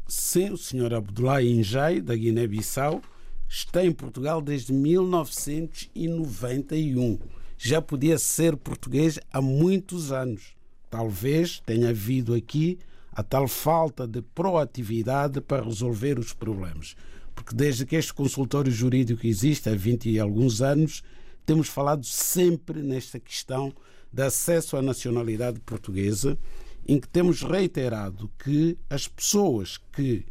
Sim, 0.07 0.53
o 0.53 0.57
senhor 0.57 0.95
Abdullah 0.95 1.43
Injai, 1.43 2.01
da 2.01 2.17
Guiné-Bissau, 2.17 3.03
está 3.47 3.85
em 3.85 3.93
Portugal 3.93 4.41
desde 4.41 4.73
1991. 4.73 7.19
Já 7.59 7.83
podia 7.83 8.17
ser 8.19 8.57
português 8.57 9.19
há 9.33 9.43
muitos 9.43 10.13
anos. 10.13 10.55
Talvez 10.89 11.61
tenha 11.67 11.89
havido 11.89 12.33
aqui 12.33 12.79
a 13.13 13.23
tal 13.23 13.49
falta 13.49 14.07
de 14.07 14.23
proatividade 14.23 15.41
para 15.41 15.65
resolver 15.65 16.21
os 16.21 16.33
problemas. 16.33 16.95
Porque 17.35 17.55
desde 17.55 17.85
que 17.85 17.97
este 17.97 18.15
consultório 18.15 18.71
jurídico 18.71 19.27
existe 19.27 19.69
há 19.69 19.75
20 19.75 20.09
e 20.09 20.21
alguns 20.21 20.63
anos, 20.63 21.03
temos 21.45 21.67
falado 21.69 22.07
sempre 22.07 22.81
nesta 22.81 23.19
questão 23.19 23.75
de 24.13 24.23
acesso 24.23 24.77
à 24.77 24.83
nacionalidade 24.83 25.59
portuguesa, 25.61 26.39
em 26.87 27.01
que 27.01 27.09
temos 27.09 27.43
reiterado 27.43 28.31
que 28.39 28.79
as 28.89 29.09
pessoas 29.09 29.79
que 29.93 30.25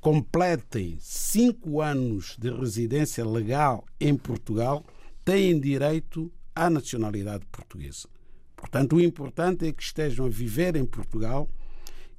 completem 0.00 0.98
cinco 1.00 1.80
anos 1.80 2.36
de 2.36 2.50
residência 2.50 3.24
legal 3.24 3.84
em 4.00 4.16
Portugal 4.16 4.84
têm 5.24 5.58
direito 5.58 6.32
à 6.54 6.68
nacionalidade 6.68 7.46
portuguesa. 7.46 8.08
Portanto, 8.56 8.96
o 8.96 9.00
importante 9.00 9.66
é 9.66 9.72
que 9.72 9.82
estejam 9.82 10.26
a 10.26 10.28
viver 10.28 10.76
em 10.76 10.84
Portugal 10.84 11.48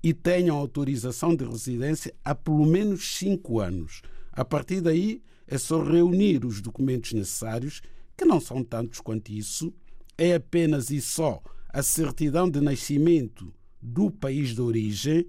e 0.03 0.13
tenham 0.13 0.57
autorização 0.57 1.35
de 1.35 1.45
residência 1.45 2.13
há 2.23 2.35
pelo 2.35 2.65
menos 2.65 3.17
cinco 3.17 3.59
anos. 3.59 4.01
A 4.31 4.43
partir 4.43 4.81
daí, 4.81 5.21
é 5.47 5.57
só 5.57 5.81
reunir 5.81 6.45
os 6.45 6.61
documentos 6.61 7.13
necessários, 7.13 7.81
que 8.17 8.25
não 8.25 8.39
são 8.39 8.63
tantos 8.63 8.99
quanto 8.99 9.31
isso, 9.31 9.73
é 10.17 10.35
apenas 10.35 10.89
e 10.89 10.99
só 11.01 11.41
a 11.69 11.81
certidão 11.81 12.49
de 12.49 12.59
nascimento 12.61 13.53
do 13.81 14.11
país 14.11 14.53
de 14.53 14.61
origem 14.61 15.25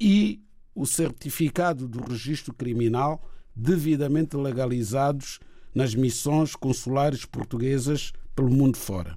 e 0.00 0.42
o 0.74 0.86
certificado 0.86 1.88
do 1.88 2.02
registro 2.02 2.52
criminal 2.54 3.28
devidamente 3.54 4.36
legalizados 4.36 5.40
nas 5.74 5.94
missões 5.94 6.56
consulares 6.56 7.24
portuguesas 7.24 8.12
pelo 8.34 8.50
mundo 8.50 8.76
fora. 8.76 9.16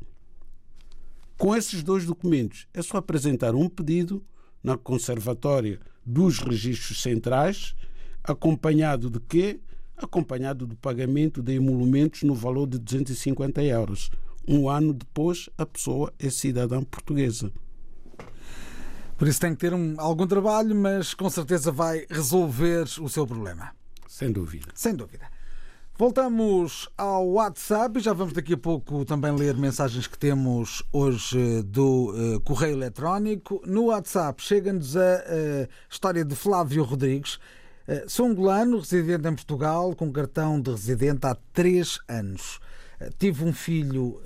Com 1.38 1.56
esses 1.56 1.82
dois 1.82 2.06
documentos, 2.06 2.68
é 2.74 2.82
só 2.82 2.98
apresentar 2.98 3.56
um 3.56 3.68
pedido 3.68 4.24
na 4.64 4.78
Conservatória 4.78 5.80
dos 6.06 6.40
Registros 6.40 7.02
Centrais, 7.02 7.76
acompanhado 8.24 9.10
de 9.10 9.20
quê? 9.20 9.60
Acompanhado 9.98 10.68
do 10.68 10.76
pagamento 10.76 11.42
de 11.42 11.54
emolumentos 11.54 12.24
no 12.24 12.36
valor 12.36 12.68
de 12.68 12.78
250 12.78 13.64
euros. 13.64 14.12
Um 14.48 14.70
ano 14.70 14.94
depois, 14.94 15.50
a 15.58 15.66
pessoa 15.66 16.14
é 16.20 16.30
cidadã 16.30 16.84
portuguesa. 16.84 17.52
Por 19.18 19.28
isso 19.28 19.40
tem 19.40 19.54
que 19.54 19.60
ter 19.60 19.74
um, 19.74 19.94
algum 20.00 20.26
trabalho, 20.26 20.76
mas 20.76 21.14
com 21.14 21.30
certeza 21.30 21.72
vai 21.72 22.06
resolver 22.10 22.86
o 23.00 23.08
seu 23.08 23.28
problema. 23.28 23.72
Sem 24.08 24.32
dúvida. 24.32 24.68
Sem 24.74 24.96
dúvida. 24.96 25.28
Voltamos 26.02 26.90
ao 26.98 27.30
WhatsApp 27.30 28.00
e 28.00 28.02
já 28.02 28.12
vamos 28.12 28.34
daqui 28.34 28.56
a 28.56 28.58
pouco 28.58 29.06
também 29.06 29.36
ler 29.36 29.56
mensagens 29.56 30.08
que 30.08 30.18
temos 30.18 30.82
hoje 30.92 31.62
do 31.62 32.10
uh, 32.10 32.42
correio 32.42 32.74
eletrónico. 32.74 33.62
No 33.68 33.86
WhatsApp 33.86 34.42
chega-nos 34.42 34.98
a 34.98 35.00
uh, 35.00 35.68
história 35.88 36.26
de 36.26 36.36
Flávio 36.36 36.84
Rodrigues. 36.84 37.36
Uh, 37.88 38.10
sou 38.10 38.26
angolano, 38.26 38.80
residente 38.80 39.28
em 39.28 39.36
Portugal, 39.36 39.96
com 39.96 40.12
cartão 40.12 40.60
de 40.60 40.72
residente 40.72 41.28
há 41.28 41.38
três 41.54 42.00
anos. 42.08 42.60
tive 43.20 43.46
um 43.46 43.54
filho 43.54 44.20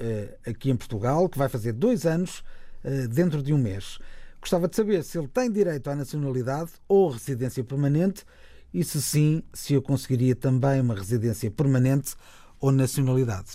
aqui 0.47 0.69
em 0.69 0.77
Portugal 0.77 1.27
que 1.27 1.37
vai 1.37 1.49
fazer 1.49 1.73
dois 1.73 2.05
anos 2.05 2.41
dentro 3.09 3.43
de 3.43 3.53
um 3.53 3.57
mês. 3.57 3.99
Gostava 4.39 4.69
de 4.69 4.77
saber 4.77 5.03
se 5.03 5.17
ele 5.17 5.27
tem 5.27 5.51
direito 5.51 5.89
à 5.89 5.95
nacionalidade 5.95 6.71
ou 6.87 7.09
residência 7.09 7.65
permanente 7.65 8.23
e, 8.75 8.83
se 8.83 9.01
sim, 9.01 9.41
se 9.53 9.73
eu 9.73 9.81
conseguiria 9.81 10.35
também 10.35 10.81
uma 10.81 10.93
residência 10.93 11.49
permanente 11.49 12.13
ou 12.59 12.73
nacionalidade. 12.73 13.53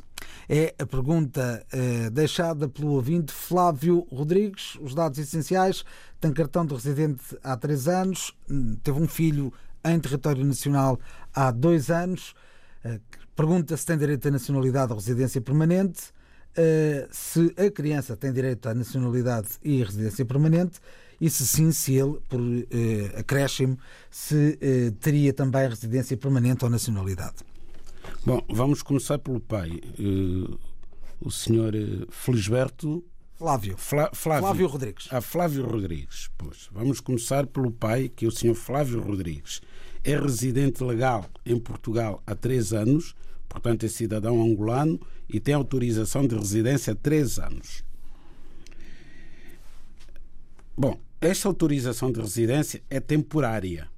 É 0.48 0.74
a 0.78 0.86
pergunta 0.86 1.64
eh, 1.70 2.08
deixada 2.08 2.66
pelo 2.68 2.92
ouvinte 2.92 3.30
Flávio 3.30 4.06
Rodrigues. 4.10 4.78
Os 4.80 4.94
dados 4.94 5.18
essenciais: 5.18 5.84
tem 6.18 6.32
cartão 6.32 6.64
de 6.64 6.72
residente 6.72 7.36
há 7.42 7.54
três 7.54 7.86
anos, 7.86 8.34
hum, 8.50 8.76
teve 8.82 8.98
um 8.98 9.06
filho 9.06 9.52
em 9.84 10.00
território 10.00 10.42
nacional 10.42 10.98
há 11.34 11.50
dois 11.50 11.90
anos. 11.90 12.34
Eh, 12.82 12.98
pergunta 13.36 13.76
se 13.76 13.84
tem 13.84 13.98
direito 13.98 14.26
à 14.26 14.30
nacionalidade 14.30 14.90
ou 14.90 14.98
residência 14.98 15.40
permanente 15.40 16.12
uh, 16.50 17.08
se 17.10 17.54
a 17.56 17.70
criança 17.70 18.16
tem 18.16 18.32
direito 18.32 18.68
à 18.68 18.74
nacionalidade 18.74 19.48
e 19.62 19.82
residência 19.82 20.24
permanente 20.24 20.80
e 21.20 21.28
se 21.28 21.46
sim, 21.46 21.70
se 21.72 21.94
ele, 21.94 22.18
por 22.28 22.40
uh, 22.40 22.64
acréscimo, 23.18 23.78
se 24.10 24.58
uh, 24.62 24.92
teria 24.92 25.32
também 25.32 25.68
residência 25.68 26.16
permanente 26.16 26.64
ou 26.64 26.70
nacionalidade. 26.70 27.36
Bom, 28.24 28.40
vamos 28.48 28.82
começar 28.82 29.18
pelo 29.18 29.40
pai. 29.40 29.80
Uh, 29.98 30.58
o 31.20 31.30
senhor 31.30 31.72
Felisberto. 32.10 33.04
Flávio. 33.36 33.76
Flávio. 33.76 34.10
Flávio 34.14 34.66
Rodrigues. 34.66 35.08
Ah, 35.10 35.20
Flávio 35.20 35.66
Rodrigues. 35.66 36.30
Pois, 36.36 36.68
vamos 36.72 37.00
começar 37.00 37.46
pelo 37.46 37.70
pai, 37.70 38.08
que 38.08 38.24
é 38.24 38.28
o 38.28 38.30
senhor 38.30 38.54
Flávio 38.54 39.00
Rodrigues. 39.00 39.60
É 40.02 40.18
residente 40.18 40.82
legal 40.82 41.26
em 41.44 41.58
Portugal 41.58 42.22
há 42.26 42.34
três 42.34 42.72
anos 42.72 43.14
portanto 43.50 43.84
é 43.84 43.88
cidadão 43.88 44.40
angolano 44.40 44.98
e 45.28 45.40
tem 45.40 45.52
autorização 45.52 46.26
de 46.26 46.36
residência 46.36 46.92
há 46.92 46.96
três 46.96 47.38
anos. 47.38 47.84
Bom, 50.78 50.98
esta 51.20 51.48
autorização 51.48 52.10
de 52.10 52.20
residência 52.20 52.82
é 52.88 52.98
temporária. 52.98 53.88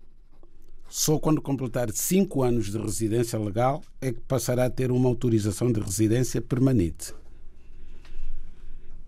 Só 0.89 1.19
quando 1.19 1.41
completar 1.41 1.91
cinco 1.93 2.43
anos 2.43 2.71
de 2.71 2.79
residência 2.79 3.39
legal 3.39 3.83
é 4.01 4.13
que 4.13 4.21
passará 4.21 4.67
a 4.67 4.71
ter 4.71 4.91
uma 4.91 5.09
autorização 5.09 5.71
de 5.71 5.81
residência 5.81 6.41
permanente. 6.43 7.15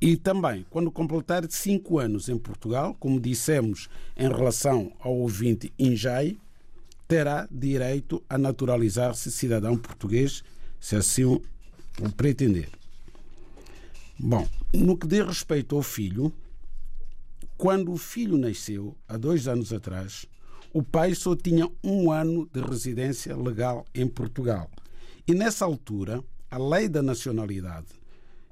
E 0.01 0.17
também, 0.17 0.65
quando 0.71 0.93
completar 0.93 1.45
cinco 1.51 1.99
anos 1.99 2.29
em 2.29 2.39
Portugal, 2.39 2.95
como 3.01 3.21
dissemos 3.21 3.89
em 4.17 4.29
relação 4.29 4.93
ao 5.01 5.15
ouvinte 5.15 5.73
Injai, 5.79 6.39
terá 7.09 7.49
direito 7.51 8.23
a 8.29 8.39
naturalizar-se 8.39 9.31
cidadão 9.31 9.77
português, 9.77 10.45
se 10.79 10.95
assim 10.95 11.25
o 11.25 11.43
pretender. 12.17 12.69
Bom, 14.19 14.47
no 14.73 14.97
que 14.97 15.07
diz 15.07 15.27
respeito 15.27 15.75
ao 15.75 15.83
filho, 15.83 16.33
quando 17.57 17.93
o 17.93 17.97
filho 17.97 18.37
nasceu, 18.37 18.97
há 19.09 19.17
dois 19.17 19.47
anos 19.49 19.73
atrás, 19.73 20.27
o 20.73 20.83
pai 20.83 21.15
só 21.15 21.37
tinha 21.37 21.71
um 21.83 22.11
ano 22.11 22.49
de 22.53 22.61
residência 22.61 23.37
legal 23.37 23.85
em 23.95 24.09
Portugal. 24.09 24.71
E 25.27 25.33
nessa 25.33 25.65
altura, 25.65 26.23
a 26.51 26.59
lei 26.59 26.89
da 26.89 27.03
nacionalidade 27.03 27.89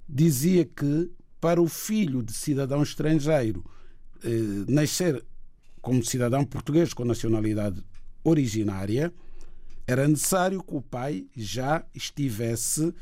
dizia 0.08 0.64
que 0.64 1.10
para 1.40 1.60
o 1.60 1.68
filho 1.68 2.22
de 2.22 2.32
cidadão 2.32 2.82
estrangeiro 2.82 3.64
eh, 4.24 4.64
nascer 4.68 5.24
como 5.80 6.04
cidadão 6.04 6.44
português 6.44 6.94
com 6.94 7.04
nacionalidade 7.04 7.82
originária, 8.22 9.12
era 9.84 10.06
necessário 10.06 10.62
que 10.62 10.76
o 10.76 10.80
pai 10.80 11.26
já 11.36 11.84
estivesse 11.92 12.94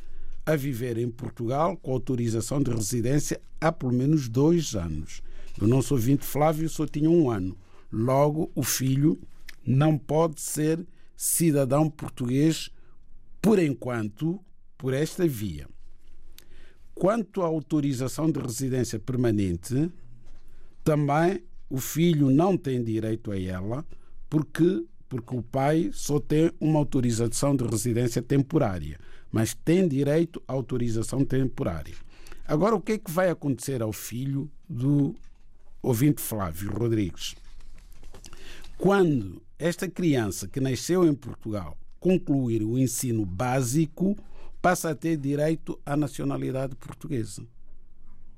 a 0.46 0.56
viver 0.56 0.96
em 0.96 1.10
Portugal 1.10 1.76
com 1.76 1.92
autorização 1.92 2.62
de 2.62 2.70
residência 2.70 3.40
há 3.60 3.70
pelo 3.70 3.92
menos 3.92 4.28
dois 4.28 4.74
anos. 4.74 5.22
O 5.60 5.66
nosso 5.66 5.94
ouvinte 5.94 6.24
Flávio 6.24 6.68
só 6.68 6.86
tinha 6.86 7.08
um 7.10 7.30
ano. 7.30 7.56
Logo, 7.92 8.50
o 8.54 8.62
filho 8.62 9.18
não 9.66 9.96
pode 9.96 10.40
ser 10.40 10.86
cidadão 11.16 11.88
português 11.88 12.70
por 13.40 13.58
enquanto, 13.58 14.38
por 14.76 14.92
esta 14.92 15.26
via. 15.26 15.66
Quanto 16.94 17.42
à 17.42 17.46
autorização 17.46 18.30
de 18.30 18.38
residência 18.38 18.98
permanente, 18.98 19.90
também 20.84 21.42
o 21.68 21.78
filho 21.78 22.30
não 22.30 22.56
tem 22.56 22.82
direito 22.82 23.30
a 23.30 23.40
ela, 23.40 23.86
porque 24.28 24.84
porque 25.10 25.34
o 25.34 25.42
pai 25.42 25.90
só 25.92 26.20
tem 26.20 26.52
uma 26.60 26.78
autorização 26.78 27.56
de 27.56 27.64
residência 27.64 28.22
temporária, 28.22 28.96
mas 29.30 29.52
tem 29.52 29.88
direito 29.88 30.40
à 30.46 30.52
autorização 30.52 31.24
temporária. 31.24 31.96
Agora, 32.46 32.76
o 32.76 32.80
que 32.80 32.92
é 32.92 32.98
que 32.98 33.10
vai 33.10 33.28
acontecer 33.28 33.82
ao 33.82 33.92
filho 33.92 34.48
do 34.68 35.12
ouvinte 35.82 36.20
Flávio 36.20 36.72
Rodrigues? 36.72 37.34
Quando 38.76 39.42
esta 39.58 39.88
criança 39.88 40.48
que 40.48 40.60
nasceu 40.60 41.06
em 41.06 41.14
Portugal 41.14 41.76
concluir 41.98 42.62
o 42.62 42.78
ensino 42.78 43.26
básico, 43.26 44.16
passa 44.62 44.90
a 44.90 44.94
ter 44.94 45.16
direito 45.16 45.78
à 45.84 45.96
nacionalidade 45.96 46.74
portuguesa. 46.76 47.42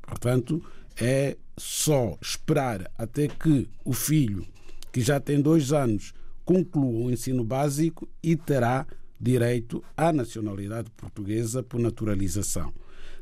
Portanto, 0.03 0.63
é 1.01 1.37
só 1.57 2.19
esperar 2.21 2.91
até 2.99 3.29
que 3.29 3.69
o 3.85 3.93
filho, 3.93 4.47
que 4.91 5.01
já 5.01 5.21
tem 5.21 5.41
dois 5.41 5.73
anos, 5.73 6.13
conclua 6.45 7.07
o 7.07 7.11
ensino 7.11 7.45
básico 7.45 8.09
e 8.23 8.37
terá 8.37 8.87
direito 9.21 9.83
à 9.97 10.13
nacionalidade 10.13 10.91
portuguesa 10.91 11.63
por 11.63 11.79
naturalização. 11.81 12.73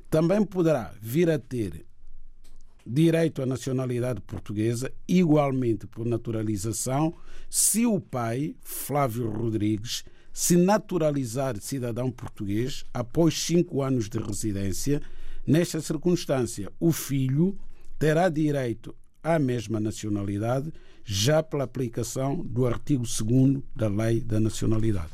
Também 0.08 0.44
poderá 0.44 0.94
vir 1.00 1.30
a 1.30 1.38
ter 1.38 1.84
direito 2.92 3.40
à 3.40 3.46
nacionalidade 3.46 4.20
portuguesa, 4.20 4.92
igualmente 5.06 5.86
por 5.86 6.04
naturalização, 6.04 7.14
se 7.48 7.86
o 7.86 8.00
pai, 8.00 8.56
Flávio 8.62 9.30
Rodrigues, 9.30 10.04
se 10.32 10.56
naturalizar 10.56 11.56
cidadão 11.60 12.10
português 12.10 12.84
após 12.92 13.34
cinco 13.34 13.82
anos 13.82 14.08
de 14.08 14.18
residência. 14.18 15.00
Nesta 15.46 15.80
circunstância, 15.80 16.70
o 16.80 16.90
filho 16.90 17.56
terá 17.98 18.28
direito 18.28 18.94
à 19.22 19.38
mesma 19.38 19.78
nacionalidade, 19.78 20.72
já 21.04 21.42
pela 21.42 21.64
aplicação 21.64 22.36
do 22.44 22.66
artigo 22.66 23.04
2 23.04 23.62
da 23.74 23.88
Lei 23.88 24.20
da 24.20 24.40
Nacionalidade. 24.40 25.12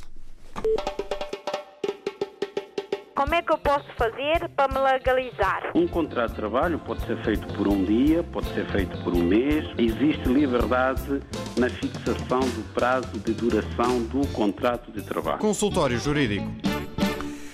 Como 3.16 3.34
é 3.34 3.40
que 3.40 3.50
eu 3.50 3.56
posso 3.56 3.90
fazer 3.94 4.46
para 4.50 4.68
me 4.74 4.78
legalizar? 4.78 5.72
Um 5.74 5.88
contrato 5.88 6.32
de 6.32 6.36
trabalho 6.36 6.78
pode 6.78 7.00
ser 7.06 7.16
feito 7.24 7.46
por 7.54 7.66
um 7.66 7.82
dia, 7.82 8.22
pode 8.22 8.46
ser 8.52 8.70
feito 8.70 9.02
por 9.02 9.14
um 9.14 9.22
mês. 9.22 9.64
Existe 9.78 10.28
liberdade 10.28 11.22
na 11.58 11.70
fixação 11.70 12.40
do 12.40 12.74
prazo 12.74 13.18
de 13.18 13.32
duração 13.32 14.02
do 14.08 14.28
contrato 14.34 14.92
de 14.92 15.02
trabalho. 15.02 15.38
Consultório 15.38 15.98
Jurídico. 15.98 16.44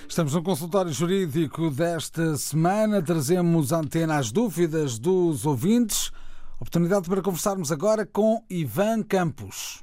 Estamos 0.05 0.35
no 0.35 0.43
consultório 0.43 0.91
jurídico 0.91 1.71
desta 1.71 2.35
semana. 2.35 3.01
Trazemos 3.01 3.71
a 3.71 3.77
antena 3.77 4.17
às 4.17 4.33
dúvidas 4.33 4.99
dos 4.99 5.45
ouvintes. 5.45 6.11
Oportunidade 6.57 7.07
para 7.07 7.21
conversarmos 7.21 7.71
agora 7.71 8.05
com 8.05 8.45
Ivan 8.49 9.01
Campos. 9.01 9.81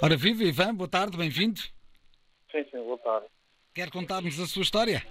Ora, 0.00 0.16
viva 0.16 0.44
Ivan, 0.44 0.72
boa 0.76 0.88
tarde, 0.88 1.16
bem-vindo. 1.16 1.60
Sim, 2.52 2.64
sim, 2.70 2.78
boa 2.78 2.98
tarde. 2.98 3.26
Quer 3.74 3.90
contar-nos 3.90 4.38
a 4.38 4.46
sua 4.46 4.62
história? 4.62 5.02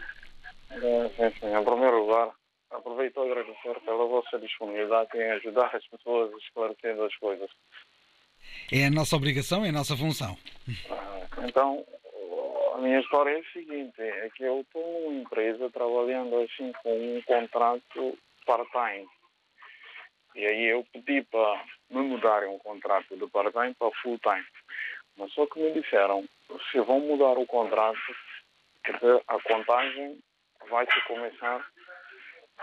É, 0.72 1.10
sim, 1.10 1.40
sim. 1.40 1.54
Em 1.54 1.64
primeiro 1.66 2.06
lugar, 2.06 2.30
aproveito 2.72 3.20
a 3.20 3.26
agradecer 3.26 3.80
pela 3.82 4.06
vossa 4.06 4.40
disponibilidade 4.40 5.10
em 5.18 5.32
ajudar 5.32 5.76
as 5.76 5.86
pessoas 5.88 6.32
esclarecendo 6.42 7.04
as 7.04 7.16
coisas. 7.18 7.50
É 8.72 8.86
a 8.86 8.92
nossa 8.92 9.18
obrigação, 9.18 9.66
é 9.66 9.70
a 9.70 9.74
nossa 9.74 9.98
função. 9.98 10.38
Ah, 10.90 11.28
Então, 11.46 11.86
a 12.76 12.78
minha 12.78 13.02
história 13.02 13.32
é 13.32 13.40
a 13.40 13.52
seguinte, 13.52 14.02
é 14.02 14.30
que 14.34 14.44
eu 14.44 14.62
estou 14.62 15.02
numa 15.10 15.22
empresa 15.22 15.70
trabalhando 15.70 16.40
assim 16.40 16.72
com 16.82 17.18
um 17.18 17.22
contrato 17.24 18.18
part-time. 18.46 19.08
E 20.36 20.46
aí 20.46 20.66
eu 20.68 20.86
pedi 20.94 21.22
para 21.24 21.64
me 21.90 22.02
mudarem 22.02 22.50
um 22.50 22.60
contrato 22.60 23.16
de 23.16 23.28
part-time 23.28 23.74
para 23.74 23.92
full-time. 24.02 24.46
Mas 25.18 25.32
só 25.34 25.46
que 25.46 25.60
me 25.60 25.80
disseram, 25.80 26.28
se 26.72 26.80
vão 26.80 27.00
mudar 27.02 27.38
o 27.38 27.46
contrato, 27.46 28.00
que 28.84 28.92
a 29.28 29.40
contagem 29.42 30.20
vai 30.70 30.86
se 30.92 31.02
começar, 31.02 31.66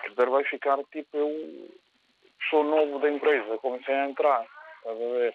que 0.02 0.24
vai 0.24 0.44
ficar 0.44 0.78
tipo 0.92 1.16
eu 1.16 1.70
sou 2.48 2.64
novo 2.64 2.98
da 2.98 3.10
empresa, 3.10 3.58
comecei 3.58 3.94
a 3.94 4.08
entrar, 4.08 4.46
estás 4.78 4.96
a 4.96 5.14
ver? 5.14 5.34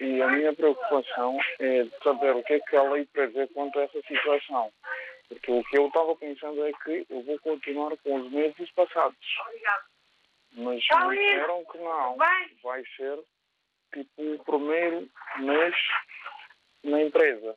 E 0.00 0.22
a 0.22 0.28
minha 0.28 0.52
preocupação 0.54 1.38
é 1.58 1.86
saber 2.02 2.34
o 2.36 2.42
que 2.42 2.54
é 2.54 2.60
que 2.60 2.76
a 2.76 2.82
lei 2.82 3.04
prevê 3.06 3.46
quanto 3.48 3.78
a 3.78 3.82
essa 3.82 4.00
situação. 4.02 4.72
Porque 5.28 5.52
o 5.52 5.62
que 5.64 5.78
eu 5.78 5.88
estava 5.88 6.16
pensando 6.16 6.64
é 6.64 6.72
que 6.72 7.06
eu 7.10 7.22
vou 7.22 7.38
continuar 7.40 7.96
com 7.98 8.14
os 8.14 8.32
meses 8.32 8.70
passados. 8.72 9.18
Mas 10.52 10.82
me 11.08 11.16
disseram 11.16 11.64
que 11.66 11.78
não. 11.78 12.16
Vai 12.62 12.82
ser 12.96 13.18
tipo 13.92 14.22
o 14.22 14.44
primeiro 14.44 15.08
mês 15.38 15.74
na 16.84 17.02
empresa. 17.02 17.56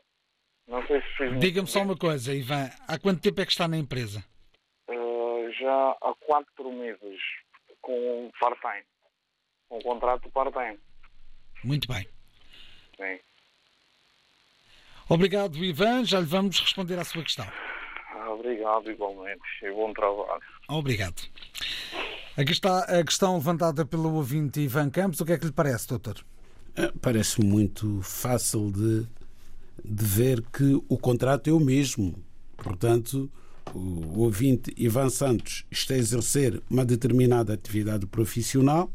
Não 0.68 0.86
sei 0.88 1.02
se 1.02 1.08
fiz 1.18 1.40
Diga-me 1.40 1.68
só 1.68 1.82
uma 1.82 1.98
coisa, 1.98 2.34
Ivan. 2.34 2.70
Há 2.88 2.98
quanto 2.98 3.22
tempo 3.22 3.42
é 3.42 3.46
que 3.46 3.52
está 3.52 3.68
na 3.68 3.78
empresa? 3.78 4.24
Uh, 4.90 5.52
já 5.60 5.98
há 6.02 6.14
quatro 6.26 6.72
meses 6.72 7.20
com 7.82 8.32
part-time. 8.40 8.86
Com 9.70 9.80
contrato 9.82 10.30
part-time. 10.32 10.80
Muito 11.64 11.88
bem. 11.88 12.08
Sim. 12.98 13.20
Obrigado, 15.10 15.58
Ivan. 15.58 16.06
Já 16.06 16.20
lhe 16.20 16.26
vamos 16.26 16.60
responder 16.60 16.98
à 17.00 17.04
sua 17.04 17.24
questão. 17.24 17.46
Ah, 18.14 18.30
Obrigado, 18.32 18.90
igualmente. 18.90 19.42
E 19.64 19.72
bom 19.72 19.94
trabalho. 19.94 20.42
Obrigado. 20.70 21.22
Aqui 22.38 22.52
está 22.54 22.80
a 22.86 23.04
questão 23.04 23.36
levantada 23.36 23.86
pelo 23.86 24.14
ouvinte 24.16 24.62
Ivan 24.62 24.90
Campos. 24.90 25.20
O 25.20 25.26
que 25.26 25.34
é 25.34 25.38
que 25.38 25.46
lhe 25.46 25.52
parece, 25.52 25.88
doutor? 25.88 26.24
Eh, 26.78 26.92
Parece 27.02 27.44
muito 27.44 28.02
fácil 28.02 28.72
de, 28.72 29.06
de 29.84 30.06
ver 30.06 30.44
que 30.54 30.82
o 30.88 30.98
contrato 30.98 31.50
é 31.50 31.54
o 31.54 31.60
mesmo. 31.60 32.16
Portanto, 32.58 33.30
o 33.74 34.20
ouvinte 34.20 34.74
Ivan 34.78 35.10
Santos 35.10 35.66
está 35.72 35.94
a 35.94 35.98
exercer 35.98 36.62
uma 36.70 36.86
determinada 36.86 37.54
atividade 37.54 38.06
profissional, 38.06 38.92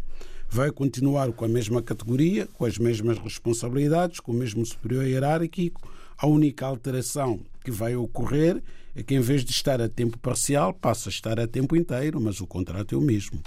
vai 0.48 0.70
continuar 0.70 1.32
com 1.32 1.44
a 1.44 1.48
mesma 1.48 1.82
categoria, 1.82 2.46
com 2.54 2.64
as 2.64 2.78
mesmas 2.78 3.18
responsabilidades, 3.18 4.20
com 4.20 4.32
o 4.32 4.34
mesmo 4.34 4.64
superior 4.64 5.04
hierárquico. 5.04 5.90
A 6.16 6.26
única 6.26 6.66
alteração 6.66 7.40
que 7.64 7.70
vai 7.70 7.96
ocorrer 7.96 8.62
é 8.94 9.02
que, 9.02 9.14
em 9.14 9.20
vez 9.20 9.44
de 9.44 9.50
estar 9.50 9.80
a 9.80 9.88
tempo 9.88 10.18
parcial, 10.18 10.72
passa 10.72 11.08
a 11.08 11.10
estar 11.10 11.38
a 11.38 11.46
tempo 11.46 11.76
inteiro, 11.76 12.20
mas 12.20 12.40
o 12.40 12.46
contrato 12.46 12.94
é 12.94 12.98
o 12.98 13.00
mesmo. 13.00 13.40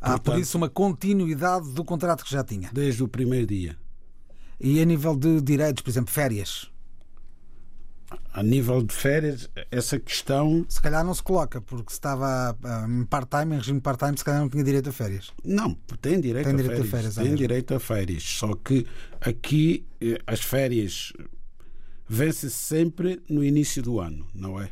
Há, 0.00 0.18
por 0.18 0.38
isso, 0.38 0.56
uma 0.56 0.70
continuidade 0.70 1.70
do 1.72 1.84
contrato 1.84 2.24
que 2.24 2.32
já 2.32 2.42
tinha. 2.42 2.70
Desde 2.72 3.02
o 3.02 3.08
primeiro 3.08 3.46
dia. 3.46 3.76
E 4.60 4.80
a 4.80 4.84
nível 4.84 5.16
de 5.16 5.40
direitos, 5.40 5.82
por 5.82 5.90
exemplo, 5.90 6.12
férias? 6.12 6.70
A 8.32 8.42
nível 8.42 8.82
de 8.82 8.92
férias, 8.92 9.48
essa 9.70 9.98
questão. 9.98 10.66
Se 10.68 10.80
calhar 10.82 11.04
não 11.04 11.14
se 11.14 11.22
coloca, 11.22 11.60
porque 11.60 11.90
se 11.90 11.94
estava 11.96 12.56
ah, 12.62 12.86
em 12.88 13.04
part-time, 13.04 13.54
em 13.54 13.58
regime 13.58 13.80
part-time, 13.80 14.16
se 14.18 14.24
calhar 14.24 14.40
não 14.40 14.48
tinha 14.48 14.64
direito 14.64 14.88
a 14.88 14.92
férias. 14.92 15.30
Não, 15.44 15.74
tem 16.00 16.20
direito, 16.20 16.46
Tem 16.46 16.54
a, 16.54 16.56
direito 16.56 16.82
a 16.82 16.84
férias, 16.84 16.90
férias, 16.90 17.18
é 17.18 17.20
Tem 17.20 17.30
mesmo. 17.30 17.36
direito 17.38 17.74
a 17.74 17.80
férias. 17.80 18.22
Só 18.24 18.54
que 18.54 18.86
aqui 19.20 19.86
eh, 20.00 20.18
as 20.26 20.40
férias 20.40 21.12
vencem-se 22.08 22.56
sempre 22.56 23.22
no 23.28 23.44
início 23.44 23.80
do 23.82 24.00
ano, 24.00 24.26
não 24.34 24.60
é? 24.60 24.70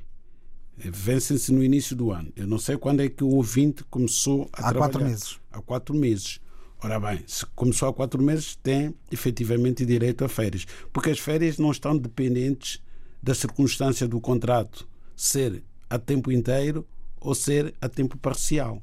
Eh, 0.81 0.90
Vencem-se 0.92 1.53
no 1.53 1.62
início 1.62 1.94
do 1.94 2.11
ano. 2.12 2.33
Eu 2.37 2.46
não 2.46 2.59
sei 2.59 2.77
quando 2.77 3.01
é 3.01 3.09
que 3.09 3.22
o 3.22 3.29
ouvinte 3.29 3.85
começou 3.85 4.48
a 4.53 4.61
Há 4.61 4.72
trabalhar. 4.72 4.79
quatro 4.79 5.05
meses. 5.05 5.40
Há 5.53 5.62
quatro 5.62 5.94
meses. 5.94 6.40
Ora 6.83 7.01
bem, 7.01 7.23
se 7.27 7.45
começou 7.57 7.88
há 7.88 7.93
quatro 7.93 8.23
meses, 8.23 8.55
tem 8.62 8.95
efetivamente 9.11 9.85
direito 9.85 10.25
a 10.25 10.29
férias. 10.29 10.64
Porque 10.93 11.11
as 11.11 11.19
férias 11.19 11.59
não 11.59 11.71
estão 11.73 11.97
dependentes 11.97 12.81
da 13.23 13.35
circunstância 13.35 14.07
do 14.07 14.21
contrato 14.21 14.87
ser 15.17 15.62
a 15.91 15.99
tempo 15.99 16.31
inteiro 16.31 16.87
ou 17.21 17.35
ser 17.35 17.75
a 17.81 17.88
tempo 17.88 18.17
parcial. 18.17 18.81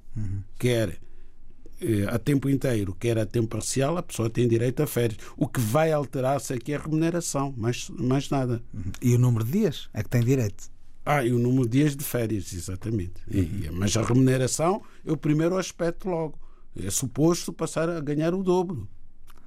Quer 0.59 0.97
eh, 1.79 2.05
a 2.09 2.19
tempo 2.19 2.49
inteiro, 2.49 2.93
quer 2.99 3.17
a 3.17 3.25
tempo 3.25 3.47
parcial, 3.47 3.97
a 3.97 4.03
pessoa 4.03 4.29
tem 4.29 4.45
direito 4.45 4.83
a 4.83 4.87
férias. 4.87 5.17
O 5.37 5.47
que 5.47 5.61
vai 5.61 5.93
alterar-se 5.93 6.51
aqui 6.53 6.73
é 6.73 6.75
a 6.75 6.79
remuneração, 6.81 7.53
mais, 7.55 7.89
mais 7.91 8.29
nada. 8.29 8.61
E 9.01 9.15
o 9.15 9.17
número 9.17 9.45
de 9.45 9.51
dias 9.53 9.87
é 9.93 10.03
que 10.03 10.09
tem 10.09 10.21
direito. 10.21 10.69
Ah, 11.05 11.23
e 11.23 11.31
o 11.31 11.39
número 11.39 11.69
de 11.69 11.77
dias 11.77 11.95
de 11.95 12.03
férias, 12.03 12.51
exatamente. 12.51 13.13
E- 13.31 13.69
mas 13.71 13.95
a 13.95 14.01
remuneração 14.01 14.81
é 15.05 15.11
o 15.13 15.17
primeiro 15.17 15.57
aspecto 15.57 16.09
logo. 16.09 16.37
É 16.83 16.89
suposto 16.89 17.53
passar 17.53 17.89
a 17.89 17.99
ganhar 18.01 18.33
o 18.33 18.43
dobro. 18.43 18.87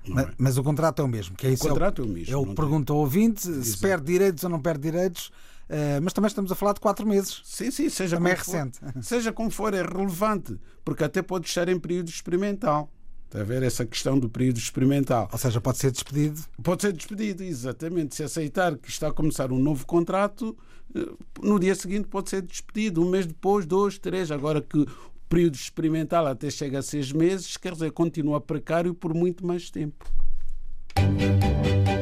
Mas, 0.07 0.27
é? 0.27 0.31
mas 0.39 0.57
o 0.57 0.63
contrato 0.63 1.01
é 1.03 1.05
o 1.05 1.09
mesmo. 1.09 1.37
Que 1.37 1.47
é 1.47 1.51
O 1.51 1.53
isso 1.53 1.69
contrato 1.69 2.01
é 2.03 2.05
é 2.05 2.09
o 2.09 2.11
mesmo, 2.11 2.33
É 2.33 2.37
o 2.37 2.41
não 2.41 2.49
que 2.51 2.55
pergunta 2.55 2.93
ao 2.93 2.99
ouvinte 3.01 3.43
se 3.43 3.51
Exato. 3.51 3.81
perde 3.83 4.07
direitos 4.07 4.45
ou 4.45 4.51
não 4.51 4.61
perde 4.61 4.81
direitos. 4.83 5.31
eh, 5.69 6.01
mas 6.01 6.13
também 6.15 6.29
estamos 6.29 6.51
a 6.51 6.55
falar 6.55 6.73
de 6.73 6.81
quatro 6.81 7.07
meses. 7.07 7.43
Sim, 7.45 7.71
sim, 7.71 7.89
seja 7.91 8.17
Também 8.17 8.33
é 8.33 8.37
como 8.37 8.45
for. 8.47 8.53
recente. 8.55 8.79
Seja 9.07 9.33
como 9.33 9.51
for, 9.51 9.75
é 9.75 9.83
relevante, 9.83 10.59
porque 10.85 11.05
até 11.05 11.21
pode 11.21 11.47
estar 11.47 11.69
em 11.69 11.79
período 11.79 12.09
experimental. 12.09 12.91
Está 13.27 13.43
a 13.43 13.45
ver 13.45 13.63
essa 13.63 13.85
questão 13.85 14.19
do 14.19 14.31
período 14.31 14.57
experimental? 14.57 15.29
Ou 15.31 15.37
seja, 15.39 15.61
pode 15.61 15.77
ser 15.77 15.91
despedido. 15.91 16.41
Pode 16.63 16.81
ser 16.81 16.95
despedido, 16.95 17.43
exatamente. 17.43 18.15
Se 18.15 18.23
aceitar 18.23 18.79
que 18.79 18.89
está 18.89 19.09
a 19.09 19.13
começar 19.13 19.53
um 19.53 19.59
novo 19.59 19.85
contrato, 19.85 20.57
eh, 20.95 21.07
no 21.43 21.59
dia 21.61 21.75
seguinte 21.75 22.09
pode 22.09 22.31
ser 22.31 22.41
despedido. 22.41 23.03
Um 23.05 23.11
mês 23.11 23.27
depois, 23.27 23.67
dois, 23.67 23.99
três. 23.99 24.31
Agora 24.31 24.63
que 24.63 24.79
o 24.79 24.87
período 25.29 25.55
experimental 25.55 26.27
até 26.27 26.51
chega 26.51 26.79
a 26.79 26.83
seis 26.83 27.13
meses, 27.13 27.57
quer 27.57 27.73
dizer, 27.73 27.93
continua 27.93 28.41
precário 28.41 28.95
por 28.95 29.15
muito 29.15 29.47
mais 29.47 29.71
tempo. 29.71 30.05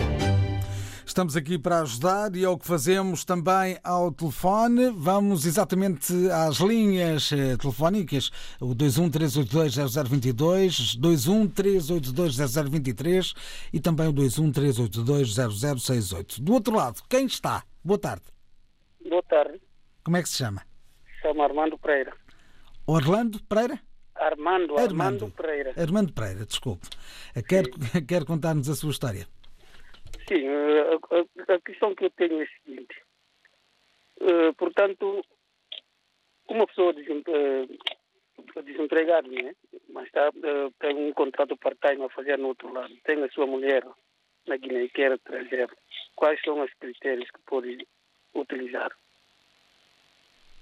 Estamos 1.05 1.37
aqui 1.37 1.59
para 1.59 1.81
ajudar 1.81 2.35
e 2.35 2.43
é 2.43 2.49
o 2.49 2.57
que 2.57 2.65
fazemos 2.65 3.23
também 3.23 3.77
ao 3.83 4.11
telefone. 4.11 4.89
Vamos 4.89 5.45
exatamente 5.45 6.11
às 6.31 6.57
linhas 6.57 7.31
eh, 7.31 7.55
telefónicas, 7.55 8.31
o 8.59 8.73
213820022, 8.73 10.99
213820023 10.99 13.35
e 13.71 13.79
também 13.79 14.07
o 14.07 14.13
213820068. 14.13 16.41
Do 16.41 16.53
outro 16.53 16.75
lado, 16.75 17.03
quem 17.07 17.27
está? 17.27 17.63
Boa 17.85 17.99
tarde. 17.99 18.25
Boa 19.07 19.21
tarde. 19.21 19.61
Como 20.03 20.17
é 20.17 20.23
que 20.23 20.29
se 20.29 20.37
chama? 20.37 20.63
Chamo 21.21 21.43
Armando 21.43 21.77
Pereira. 21.77 22.11
Orlando 22.87 23.39
Pereira? 23.43 23.79
Armando, 24.21 24.77
Armando, 24.77 25.31
Pereira. 25.31 25.73
Armando 25.75 26.13
Pereira, 26.13 26.45
desculpe. 26.45 26.87
Quer, 27.49 27.65
quer 28.07 28.23
contar-nos 28.23 28.69
a 28.69 28.75
sua 28.75 28.91
história? 28.91 29.25
Sim, 30.27 30.47
a, 30.47 30.93
a, 30.93 31.55
a, 31.55 31.61
questão 31.61 31.95
que 31.95 32.05
eu 32.05 32.11
tenho 32.11 32.39
é 32.39 32.43
a 32.43 32.47
seguinte. 32.47 32.95
Uh, 34.21 34.53
portanto, 34.55 35.25
uma 36.47 36.67
pessoa 36.67 36.93
desempregada, 38.63 39.27
né? 39.27 39.55
mas 39.89 40.05
está, 40.05 40.29
uh, 40.29 40.71
tem 40.79 40.95
um 40.95 41.11
contrato 41.13 41.57
part-time 41.57 42.03
a 42.05 42.09
fazer 42.09 42.37
no 42.37 42.49
outro 42.49 42.71
lado, 42.71 42.93
tem 43.03 43.23
a 43.23 43.29
sua 43.31 43.47
mulher 43.47 43.83
na 44.47 44.57
Guiné 44.57 44.83
e 44.83 44.89
quer 44.89 45.17
trazer, 45.19 45.67
quais 46.15 46.39
são 46.43 46.63
os 46.63 46.71
critérios 46.79 47.29
que 47.31 47.39
pode 47.47 47.87
utilizar? 48.35 48.91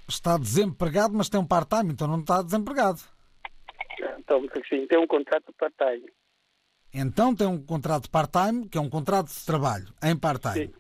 Está 0.07 0.37
desempregado, 0.37 1.13
mas 1.13 1.29
tem 1.29 1.39
um 1.39 1.45
part-time, 1.45 1.91
então 1.91 2.07
não 2.07 2.21
está 2.21 2.41
desempregado. 2.41 3.01
Então, 4.17 4.41
sim, 4.67 4.87
tem 4.87 4.97
um 4.97 5.07
contrato 5.07 5.53
part-time. 5.57 6.09
Então 6.93 7.35
tem 7.35 7.47
um 7.47 7.61
contrato 7.61 8.09
part-time, 8.09 8.67
que 8.67 8.77
é 8.77 8.81
um 8.81 8.89
contrato 8.89 9.27
de 9.27 9.45
trabalho 9.45 9.87
em 10.03 10.15
part-time. 10.15 10.73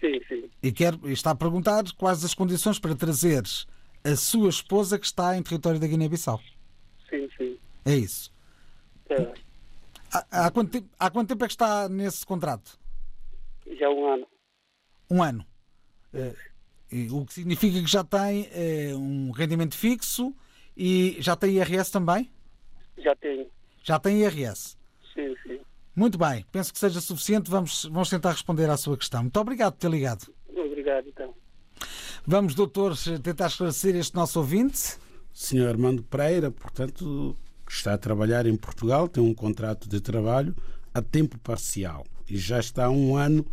Sim, 0.00 0.20
sim, 0.20 0.20
sim. 0.28 0.50
E 0.62 0.72
quer, 0.72 0.94
está 1.06 1.32
a 1.32 1.34
perguntar 1.34 1.82
quais 1.96 2.24
as 2.24 2.34
condições 2.34 2.78
para 2.78 2.94
trazeres 2.94 3.66
a 4.04 4.14
sua 4.14 4.48
esposa 4.48 4.98
que 4.98 5.06
está 5.06 5.36
em 5.36 5.42
território 5.42 5.80
da 5.80 5.86
Guiné-Bissau. 5.86 6.40
Sim, 7.10 7.28
sim. 7.36 7.58
É 7.84 7.94
isso. 7.96 8.32
É. 9.08 9.34
Há, 10.12 10.46
há, 10.46 10.50
quanto 10.50 10.70
tempo, 10.70 10.88
há 10.98 11.10
quanto 11.10 11.28
tempo 11.28 11.44
é 11.44 11.48
que 11.48 11.52
está 11.52 11.88
nesse 11.88 12.24
contrato? 12.24 12.78
Já 13.78 13.90
um 13.90 14.06
ano. 14.06 14.28
Um 15.10 15.22
ano. 15.22 15.46
É, 16.14 16.32
o 17.10 17.26
que 17.26 17.34
significa 17.34 17.80
que 17.80 17.90
já 17.90 18.04
tem 18.04 18.48
é, 18.52 18.94
um 18.94 19.32
rendimento 19.32 19.76
fixo 19.76 20.34
e 20.76 21.16
já 21.18 21.34
tem 21.34 21.56
IRS 21.56 21.90
também? 21.90 22.30
Já 22.98 23.14
tenho. 23.16 23.46
Já 23.82 23.98
tem 23.98 24.22
IRS? 24.22 24.76
Sim, 25.14 25.34
sim. 25.42 25.60
Muito 25.94 26.18
bem, 26.18 26.44
penso 26.52 26.72
que 26.72 26.78
seja 26.78 27.00
suficiente. 27.00 27.50
Vamos, 27.50 27.84
vamos 27.84 28.10
tentar 28.10 28.32
responder 28.32 28.68
à 28.68 28.76
sua 28.76 28.96
questão. 28.96 29.22
Muito 29.22 29.40
obrigado 29.40 29.74
por 29.74 29.80
ter 29.80 29.90
ligado. 29.90 30.32
Obrigado, 30.48 31.08
então. 31.08 31.34
Vamos, 32.26 32.54
doutor, 32.54 32.94
tentar 33.22 33.46
esclarecer 33.46 33.94
este 33.96 34.14
nosso 34.14 34.38
ouvinte. 34.38 34.98
Senhor 35.32 35.68
Armando 35.68 36.02
Pereira, 36.02 36.50
portanto, 36.50 37.36
está 37.68 37.94
a 37.94 37.98
trabalhar 37.98 38.46
em 38.46 38.56
Portugal, 38.56 39.08
tem 39.08 39.22
um 39.22 39.34
contrato 39.34 39.88
de 39.88 40.00
trabalho 40.00 40.54
a 40.92 41.02
tempo 41.02 41.38
parcial 41.38 42.06
e 42.28 42.36
já 42.36 42.58
está 42.58 42.86
há 42.86 42.90
um 42.90 43.16
ano 43.16 43.44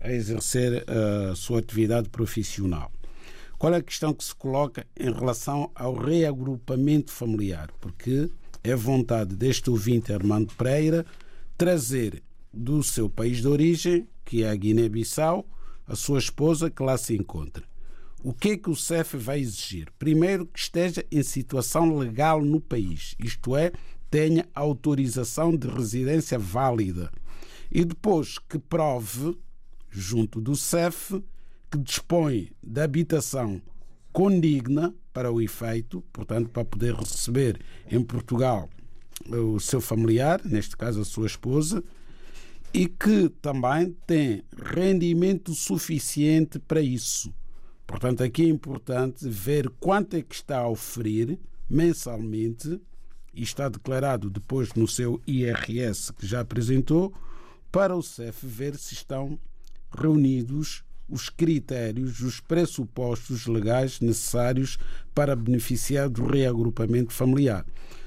a 0.00 0.10
exercer 0.10 0.84
a 0.88 1.34
sua 1.34 1.60
atividade 1.60 2.08
profissional. 2.08 2.90
Qual 3.58 3.72
é 3.74 3.78
a 3.78 3.82
questão 3.82 4.12
que 4.12 4.24
se 4.24 4.34
coloca 4.34 4.86
em 4.98 5.12
relação 5.12 5.70
ao 5.74 5.94
reagrupamento 5.94 7.10
familiar? 7.10 7.70
Porque 7.80 8.30
é 8.62 8.74
vontade 8.74 9.34
deste 9.36 9.70
ouvinte 9.70 10.12
Armando 10.12 10.54
Pereira 10.54 11.04
trazer 11.56 12.22
do 12.52 12.82
seu 12.82 13.08
país 13.08 13.38
de 13.38 13.48
origem, 13.48 14.06
que 14.24 14.42
é 14.42 14.50
a 14.50 14.54
Guiné-Bissau, 14.54 15.46
a 15.86 15.96
sua 15.96 16.18
esposa 16.18 16.70
que 16.70 16.82
lá 16.82 16.96
se 16.96 17.14
encontra. 17.14 17.64
O 18.22 18.32
que 18.32 18.50
é 18.50 18.56
que 18.56 18.68
o 18.68 18.76
CEF 18.76 19.16
vai 19.16 19.40
exigir? 19.40 19.88
Primeiro, 19.98 20.44
que 20.46 20.58
esteja 20.58 21.04
em 21.10 21.22
situação 21.22 21.96
legal 21.96 22.44
no 22.44 22.60
país, 22.60 23.14
isto 23.18 23.56
é, 23.56 23.72
tenha 24.10 24.46
autorização 24.54 25.56
de 25.56 25.68
residência 25.68 26.38
válida. 26.38 27.10
E 27.70 27.84
depois 27.84 28.38
que 28.38 28.58
prove, 28.58 29.38
junto 29.90 30.40
do 30.40 30.56
CEF, 30.56 31.22
que 31.70 31.78
dispõe 31.78 32.50
de 32.62 32.80
habitação 32.80 33.60
condigna 34.12 34.94
para 35.18 35.32
o 35.32 35.42
efeito, 35.42 36.00
portanto, 36.12 36.48
para 36.48 36.64
poder 36.64 36.94
receber 36.94 37.60
em 37.90 38.00
Portugal 38.00 38.70
o 39.26 39.58
seu 39.58 39.80
familiar, 39.80 40.40
neste 40.44 40.76
caso 40.76 41.00
a 41.00 41.04
sua 41.04 41.26
esposa, 41.26 41.82
e 42.72 42.86
que 42.86 43.28
também 43.42 43.96
tem 44.06 44.44
rendimento 44.56 45.52
suficiente 45.56 46.60
para 46.60 46.80
isso. 46.80 47.34
Portanto, 47.84 48.22
aqui 48.22 48.44
é 48.44 48.48
importante 48.48 49.28
ver 49.28 49.68
quanto 49.80 50.14
é 50.14 50.22
que 50.22 50.36
está 50.36 50.58
a 50.58 50.68
oferir 50.68 51.36
mensalmente 51.68 52.80
e 53.34 53.42
está 53.42 53.68
declarado 53.68 54.30
depois 54.30 54.72
no 54.74 54.86
seu 54.86 55.20
IRS 55.26 56.12
que 56.12 56.28
já 56.28 56.42
apresentou, 56.42 57.12
para 57.72 57.96
o 57.96 58.04
CEF 58.04 58.46
ver 58.46 58.76
se 58.76 58.94
estão 58.94 59.36
reunidos 59.90 60.84
os 61.08 61.28
critérios, 61.28 62.20
os 62.20 62.40
pressupostos 62.40 63.46
legais 63.46 64.00
necessários 64.00 64.78
para 65.14 65.34
beneficiar 65.34 66.08
do 66.08 66.26
reagrupamento 66.26 67.12
familiar. 67.12 67.64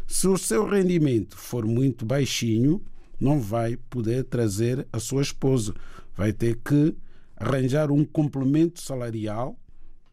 Se 0.07 0.27
o 0.27 0.37
seu 0.37 0.67
rendimento 0.67 1.37
for 1.37 1.65
muito 1.65 2.05
baixinho, 2.05 2.81
não 3.19 3.39
vai 3.39 3.77
poder 3.89 4.25
trazer 4.25 4.87
a 4.91 4.99
sua 4.99 5.21
esposa. 5.21 5.73
Vai 6.15 6.33
ter 6.33 6.57
que 6.57 6.95
arranjar 7.35 7.91
um 7.91 8.03
complemento 8.03 8.81
salarial, 8.81 9.57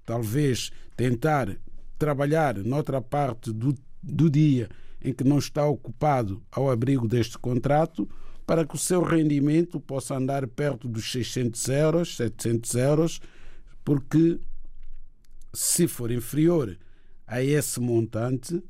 talvez 0.04 0.70
tentar 0.96 1.56
trabalhar 1.98 2.56
noutra 2.58 3.00
parte 3.00 3.52
do, 3.52 3.74
do 4.02 4.30
dia 4.30 4.68
em 5.02 5.12
que 5.12 5.24
não 5.24 5.38
está 5.38 5.66
ocupado 5.66 6.42
ao 6.50 6.70
abrigo 6.70 7.06
deste 7.06 7.38
contrato, 7.38 8.08
para 8.48 8.64
que 8.64 8.74
o 8.74 8.78
seu 8.78 9.02
rendimento 9.02 9.78
possa 9.78 10.16
andar 10.16 10.46
perto 10.48 10.88
dos 10.88 11.12
600 11.12 11.68
euros, 11.68 12.16
700 12.16 12.74
euros, 12.76 13.20
porque 13.84 14.40
se 15.52 15.86
for 15.86 16.10
inferior 16.10 16.78
a 17.26 17.42
esse 17.42 17.78
montante, 17.78 18.64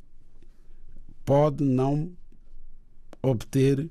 pode 1.24 1.62
não 1.62 2.11
obter 3.22 3.89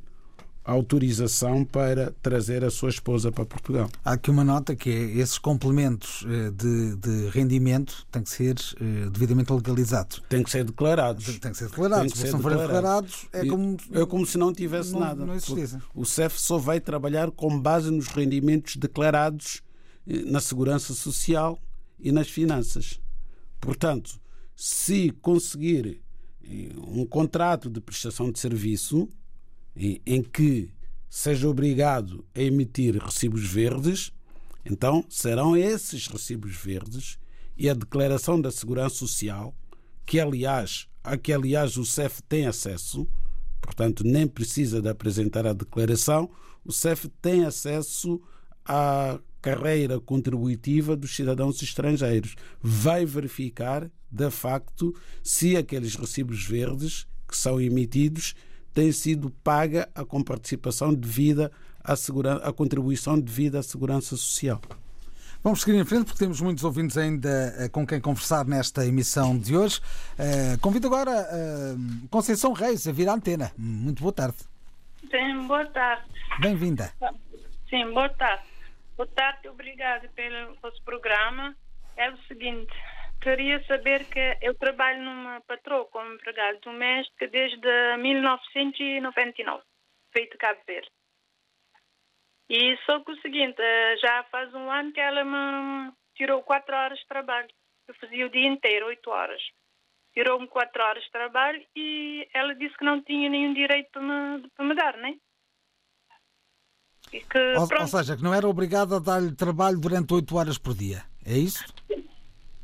autorização 0.67 1.63
para 1.63 2.11
trazer 2.21 2.63
a 2.63 2.69
sua 2.69 2.89
esposa 2.89 3.31
para 3.31 3.45
Portugal. 3.45 3.89
Há 4.03 4.13
aqui 4.13 4.29
uma 4.29 4.43
nota 4.43 4.75
que 4.75 4.89
é 4.89 5.03
esses 5.17 5.37
complementos 5.37 6.25
eh, 6.27 6.51
de, 6.51 6.95
de 6.97 7.29
rendimento 7.29 8.05
têm 8.11 8.21
que 8.21 8.29
ser 8.29 8.55
eh, 8.79 9.09
devidamente 9.09 9.51
legalizados. 9.51 10.21
Tem 10.27 10.43
que 10.43 10.51
ser 10.51 10.65
declarados. 10.65 11.25
Tem 11.39 11.51
que 11.51 11.57
ser 11.57 11.69
declarados. 11.69 12.11
Que 12.11 12.19
ser 12.19 12.27
se 12.27 12.33
não 12.33 12.41
forem 12.41 12.57
declarados, 12.57 13.27
é 13.31 13.45
como, 13.45 13.77
é 13.93 14.05
como 14.05 14.25
se 14.25 14.37
não 14.37 14.53
tivesse 14.53 14.91
não, 14.91 14.99
nada. 14.99 15.25
Não 15.25 15.33
existisse. 15.33 15.77
O 15.95 16.05
CEF 16.05 16.39
só 16.39 16.57
vai 16.57 16.81
trabalhar 16.81 17.31
com 17.31 17.57
base 17.57 17.89
nos 17.89 18.07
rendimentos 18.07 18.75
declarados 18.75 19.61
eh, 20.05 20.23
na 20.25 20.41
segurança 20.41 20.93
social 20.93 21.57
e 21.97 22.11
nas 22.11 22.27
finanças. 22.27 22.99
Portanto, 23.61 24.19
se 24.53 25.11
conseguir 25.21 26.01
um 26.87 27.05
contrato 27.05 27.69
de 27.69 27.81
prestação 27.81 28.31
de 28.31 28.39
serviço 28.39 29.09
em 30.05 30.23
que 30.23 30.71
seja 31.09 31.47
obrigado 31.47 32.25
a 32.35 32.41
emitir 32.41 32.97
recibos 32.97 33.45
verdes, 33.45 34.11
então 34.65 35.05
serão 35.09 35.55
esses 35.55 36.07
recibos 36.07 36.55
verdes 36.55 37.17
e 37.57 37.69
a 37.69 37.73
declaração 37.73 38.39
da 38.39 38.51
Segurança 38.51 38.95
Social, 38.95 39.55
que 40.05 40.19
aliás, 40.19 40.87
a 41.03 41.17
que 41.17 41.31
aliás 41.31 41.77
o 41.77 41.85
CEF 41.85 42.21
tem 42.23 42.47
acesso, 42.47 43.07
portanto 43.61 44.03
nem 44.03 44.27
precisa 44.27 44.81
de 44.81 44.89
apresentar 44.89 45.45
a 45.45 45.53
declaração, 45.53 46.29
o 46.65 46.71
CEF 46.71 47.07
tem 47.21 47.45
acesso 47.45 48.21
à 48.65 49.19
carreira 49.41 49.99
contributiva 49.99 50.95
dos 50.95 51.15
cidadãos 51.15 51.61
estrangeiros. 51.61 52.35
Vai 52.61 53.05
verificar, 53.05 53.89
de 54.11 54.29
facto, 54.29 54.93
se 55.23 55.55
aqueles 55.55 55.95
recibos 55.95 56.43
verdes 56.43 57.07
que 57.27 57.37
são 57.37 57.59
emitidos 57.61 58.35
tem 58.73 58.91
sido 58.91 59.29
paga 59.43 59.89
a 59.95 60.05
comparticipação 60.05 60.93
devida 60.93 61.51
à, 61.83 61.95
segurança, 61.95 62.47
à 62.47 62.53
contribuição 62.53 63.19
devida 63.19 63.59
à 63.59 63.63
segurança 63.63 64.15
social. 64.15 64.61
Vamos 65.43 65.61
seguir 65.61 65.77
em 65.77 65.85
frente 65.85 66.05
porque 66.05 66.19
temos 66.19 66.41
muitos 66.41 66.63
ouvintes 66.63 66.97
ainda 66.97 67.53
eh, 67.57 67.69
com 67.69 67.85
quem 67.85 68.01
conversar 68.01 68.45
nesta 68.45 68.85
emissão 68.85 69.37
de 69.37 69.55
hoje. 69.55 69.79
Uh, 70.17 70.59
convido 70.59 70.87
agora 70.87 71.11
uh, 71.11 72.07
Conceição 72.09 72.53
Reis 72.53 72.87
a 72.87 72.91
vir 72.91 73.07
à 73.07 73.13
antena. 73.13 73.51
Muito 73.57 74.01
boa 74.01 74.11
tarde. 74.11 74.37
Sim, 75.09 75.47
boa 75.47 75.65
tarde. 75.67 76.03
Bem-vinda. 76.41 76.91
Sim, 77.69 77.93
boa 77.93 78.09
tarde. 78.09 78.43
Boa 78.97 79.07
tarde, 79.15 79.47
obrigada 79.47 80.09
pelo 80.15 80.55
vosso 80.61 80.81
programa. 80.83 81.55
É 81.95 82.11
o 82.11 82.17
seguinte, 82.27 82.73
queria 83.27 83.61
saber 83.65 84.05
que 84.05 84.37
eu 84.41 84.55
trabalho 84.55 85.03
numa 85.03 85.41
patroa 85.41 85.83
como 85.87 86.13
empregado 86.13 86.61
doméstico 86.61 87.27
desde 87.29 87.97
1999, 87.97 89.61
feito 90.13 90.37
Cabo 90.37 90.61
Verde. 90.65 90.89
E 92.49 92.77
só 92.85 93.01
que 93.01 93.11
o 93.11 93.21
seguinte, 93.21 93.57
eh, 93.59 93.97
já 93.97 94.23
faz 94.31 94.53
um 94.53 94.71
ano 94.71 94.93
que 94.93 95.01
ela 95.01 95.25
me 95.25 95.91
tirou 96.15 96.41
quatro 96.41 96.73
horas 96.73 96.97
de 96.99 97.07
trabalho. 97.07 97.49
Eu 97.89 97.95
fazia 97.95 98.25
o 98.25 98.29
dia 98.29 98.47
inteiro, 98.47 98.85
oito 98.85 99.09
horas. 99.09 99.41
Tirou-me 100.13 100.47
quatro 100.47 100.81
horas 100.81 101.03
de 101.03 101.11
trabalho 101.11 101.61
e 101.75 102.25
ela 102.33 102.55
disse 102.55 102.77
que 102.77 102.85
não 102.85 103.03
tinha 103.03 103.29
nenhum 103.29 103.53
direito 103.53 103.89
para 103.91 104.01
me, 104.01 104.49
para 104.55 104.65
me 104.65 104.73
dar, 104.73 104.95
né? 104.95 105.17
Que, 107.11 107.55
Ou, 107.57 107.81
ou 107.81 107.87
seja, 107.87 108.15
que 108.15 108.23
não 108.23 108.33
era 108.33 108.47
obrigado 108.47 108.95
a 108.95 108.99
dar-lhe 108.99 109.35
trabalho 109.35 109.79
durante 109.79 110.13
8 110.13 110.35
horas 110.35 110.57
por 110.57 110.73
dia. 110.73 111.03
É 111.25 111.37
isso? 111.37 111.63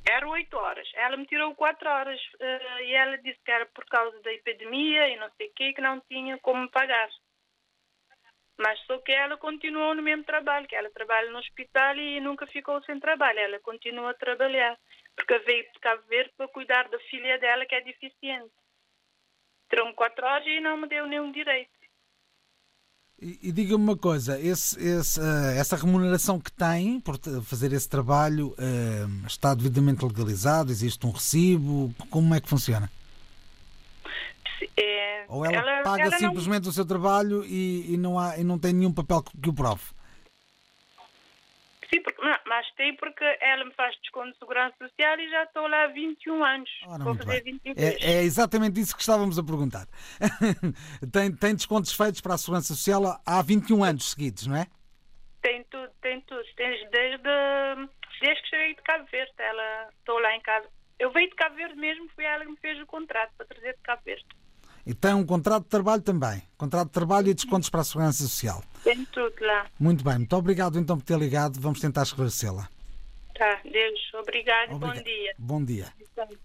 Eram 0.06 0.30
oito 0.30 0.58
horas. 0.58 0.90
Ela 0.96 1.18
me 1.18 1.26
tirou 1.26 1.56
quatro 1.56 1.90
horas 1.90 2.20
eh, 2.40 2.84
e 2.84 2.94
ela 2.94 3.18
disse 3.18 3.40
que 3.44 3.52
era 3.52 3.66
por 3.68 3.86
causa 3.86 4.20
da 4.22 4.34
epidemia 4.34 5.08
e 5.10 5.16
não 5.16 5.30
sei 5.38 5.48
o 5.48 5.54
quê, 5.54 5.74
que 5.74 5.82
não 5.82 6.02
tinha 6.02 6.38
como 6.40 6.70
pagar. 6.70 7.10
Mas 8.58 8.80
só 8.82 8.98
que 9.00 9.12
ela 9.12 9.38
continuou 9.38 9.96
no 9.96 10.02
mesmo 10.02 10.24
trabalho, 10.24 10.68
que 10.68 10.76
ela 10.76 10.90
trabalha 10.92 11.30
no 11.32 11.40
hospital 11.40 11.96
e 11.96 12.20
nunca 12.20 12.46
ficou 12.48 12.82
sem 12.84 13.00
trabalho. 13.00 13.40
Ela 13.40 13.60
continua 13.60 14.12
a 14.12 14.14
trabalhar, 14.14 14.78
porque 15.16 15.40
veio 15.40 15.72
de 15.72 15.80
Cabo 15.80 16.04
Verde 16.04 16.34
para 16.38 16.48
cuidar 16.50 16.88
da 16.90 17.00
filha 17.00 17.40
dela 17.40 17.66
que 17.66 17.76
é 17.76 17.82
deficiente. 17.82 18.54
Tirou-me 19.70 19.94
quatro 19.94 20.26
horas 20.26 20.46
e 20.46 20.60
não 20.60 20.78
me 20.78 20.88
deu 20.88 21.08
nenhum 21.08 21.32
direito. 21.32 21.83
E, 23.22 23.40
e 23.44 23.52
diga-me 23.52 23.84
uma 23.84 23.96
coisa: 23.98 24.40
esse- 24.40 24.78
esse, 24.80 25.20
eh, 25.20 25.58
essa 25.58 25.76
remuneração 25.76 26.40
que 26.40 26.52
tem 26.52 27.00
por 27.00 27.18
fazer 27.44 27.72
esse 27.72 27.88
trabalho 27.88 28.54
eh, 28.58 29.06
está 29.28 29.54
devidamente 29.54 30.04
legalizado? 30.04 30.72
Existe 30.72 31.06
um 31.06 31.12
recibo? 31.12 31.94
Como 32.10 32.34
é 32.34 32.42
que 32.42 32.50
funciona? 32.50 32.92
É, 34.78 35.26
Ou 35.28 35.46
ela, 35.46 35.84
paga 35.84 36.04
ela 36.04 36.12
não- 36.12 36.18
simplesmente 36.20 36.68
o 36.68 36.72
seu 36.72 36.86
trabalho 36.86 37.46
e, 37.46 37.94
e 37.94 37.98
não 37.98 38.18
há, 38.18 38.38
e 38.38 38.44
não 38.44 38.58
tem 38.58 38.74
nenhum 38.74 38.92
papel 38.92 39.22
que 39.24 39.50
o 39.50 39.54
prove? 39.54 39.82
Sim, 41.94 42.02
porque, 42.02 42.22
não, 42.26 42.38
mas 42.48 42.72
tem 42.72 42.96
porque 42.96 43.24
ela 43.40 43.66
me 43.66 43.74
faz 43.74 43.96
desconto 44.02 44.32
de 44.32 44.40
segurança 44.40 44.76
social 44.80 45.20
e 45.20 45.30
já 45.30 45.44
estou 45.44 45.68
lá 45.68 45.84
há 45.84 45.88
21 45.88 46.44
anos. 46.44 46.70
Vou 46.86 47.00
muito 47.00 47.26
fazer 47.26 47.44
bem. 47.44 47.54
23. 47.64 47.78
É, 47.78 48.14
é 48.14 48.24
exatamente 48.24 48.80
isso 48.80 48.96
que 48.96 49.02
estávamos 49.02 49.38
a 49.38 49.44
perguntar. 49.44 49.86
tem, 51.12 51.36
tem 51.36 51.56
descontos 51.56 51.94
feitos 51.94 52.20
para 52.20 52.34
a 52.34 52.38
Segurança 52.38 52.74
Social 52.74 53.22
há 53.24 53.42
21 53.44 53.84
anos 53.84 54.10
seguidos, 54.12 54.48
não 54.48 54.56
é? 54.56 54.66
Tem 55.42 55.64
tudo, 55.66 55.92
tem 56.02 56.22
tudo. 56.22 56.44
Tens 56.56 56.90
desde, 56.90 57.22
desde 58.22 58.42
que 58.42 58.50
cheguei 58.50 58.76
de 58.76 58.82
Cabo 58.82 59.06
Verde. 59.12 59.34
Ela, 59.38 59.90
estou 60.00 60.20
lá 60.20 60.36
em 60.36 60.42
casa. 60.42 60.68
Eu 60.98 61.12
veio 61.12 61.30
de 61.30 61.36
Cabo 61.36 61.56
Verde 61.56 61.76
mesmo, 61.76 62.10
foi 62.16 62.24
ela 62.24 62.44
que 62.44 62.52
me 62.52 62.58
fez 62.58 62.80
o 62.82 62.88
contrato 62.88 63.32
para 63.38 63.46
trazer 63.46 63.74
de 63.74 63.82
Cabo 63.82 64.02
Verde. 64.04 64.26
E 64.86 64.94
tem 64.94 65.14
um 65.14 65.26
contrato 65.26 65.64
de 65.64 65.70
trabalho 65.70 66.02
também. 66.02 66.44
Contrato 66.58 66.88
de 66.88 66.94
trabalho 66.94 67.30
e 67.30 67.34
descontos 67.34 67.70
para 67.70 67.82
a 67.82 67.84
Segurança 67.84 68.24
Social. 68.24 68.62
Tem 68.84 69.06
tudo 69.06 69.34
lá. 69.42 69.66
Muito 69.80 70.04
bem, 70.04 70.18
muito 70.18 70.36
obrigado 70.36 70.78
então 70.78 70.98
por 70.98 71.04
ter 71.04 71.18
ligado. 71.18 71.60
Vamos 71.60 71.80
tentar 71.80 72.04
esclarecê-la. 72.04 72.68
Tá, 73.38 73.62
Deus, 73.64 74.00
obrigado 74.14 74.72
e 74.72 74.76
bom 74.76 74.88
Obrigado. 74.88 75.06
dia. 75.06 75.36
Bom 75.38 75.64
dia. 75.64 75.94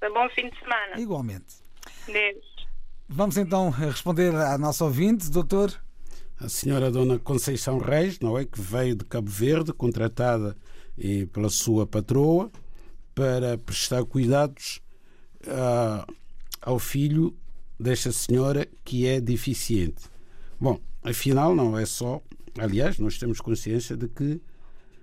Bom 0.01 0.29
fim 0.31 0.49
de 0.49 0.59
semana. 0.59 0.99
Igualmente. 0.99 1.57
Deus. 2.07 2.59
Vamos 3.09 3.37
então 3.37 3.71
responder 3.71 4.35
à 4.35 4.57
nossa 4.57 4.85
ouvinte, 4.85 5.31
doutor. 5.31 5.73
A 6.41 6.49
senhora 6.49 6.91
Dona 6.91 7.19
Conceição 7.19 7.79
Reis, 7.79 8.21
não 8.21 8.39
é? 8.39 8.45
Que 8.45 8.61
veio 8.61 8.95
de 8.95 9.05
Cabo 9.05 9.29
Verde, 9.29 9.73
contratada 9.73 10.57
eh, 10.97 11.27
pela 11.33 11.51
sua 11.51 11.87
patroa, 11.87 12.51
para 13.15 13.59
prestar 13.59 14.05
cuidados 14.05 14.81
ah, 15.49 16.07
ao 16.63 16.79
filho 16.79 17.37
desta 17.79 18.11
senhora 18.13 18.67
que 18.85 19.07
é 19.07 19.21
deficiente. 19.21 20.05
Bom, 20.61 20.81
afinal, 21.03 21.55
não 21.55 21.79
é 21.79 21.87
só. 21.87 22.21
Aliás, 22.59 22.99
nós 22.99 23.19
temos 23.19 23.41
consciência 23.41 23.97
de 23.97 24.09
que 24.09 24.41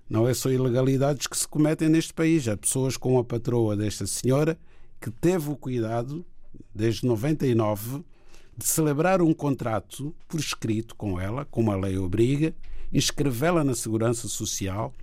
não 0.09 0.27
é 0.27 0.33
só 0.33 0.51
ilegalidades 0.51 1.27
que 1.27 1.37
se 1.37 1.47
cometem 1.47 1.89
neste 1.89 2.13
país. 2.13 2.47
Há 2.47 2.57
pessoas 2.57 2.97
com 2.97 3.17
a 3.17 3.23
patroa 3.23 3.75
desta 3.75 4.05
senhora 4.05 4.57
que 4.99 5.09
teve 5.09 5.49
o 5.49 5.55
cuidado, 5.55 6.25
desde 6.73 7.05
99, 7.05 8.03
de 8.57 8.65
celebrar 8.65 9.21
um 9.21 9.33
contrato 9.33 10.15
por 10.27 10.39
escrito 10.39 10.95
com 10.95 11.19
ela, 11.19 11.45
como 11.45 11.71
a 11.71 11.75
lei 11.75 11.97
obriga, 11.97 12.53
inscrevê-la 12.91 13.63
na 13.63 13.75
Segurança 13.75 14.27
Social, 14.27 14.93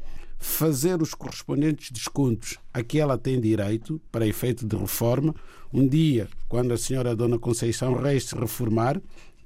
fazer 0.42 1.00
os 1.00 1.14
correspondentes 1.14 1.92
descontos 1.92 2.58
a 2.74 2.82
que 2.82 2.98
ela 2.98 3.16
tem 3.16 3.40
direito 3.40 4.00
para 4.10 4.26
efeito 4.26 4.66
de 4.66 4.76
reforma. 4.76 5.32
Um 5.72 5.86
dia, 5.86 6.28
quando 6.48 6.72
a 6.72 6.76
senhora 6.76 7.14
Dona 7.14 7.38
Conceição 7.38 7.94
Reis 7.94 8.24
se 8.24 8.34
reformar, 8.34 9.00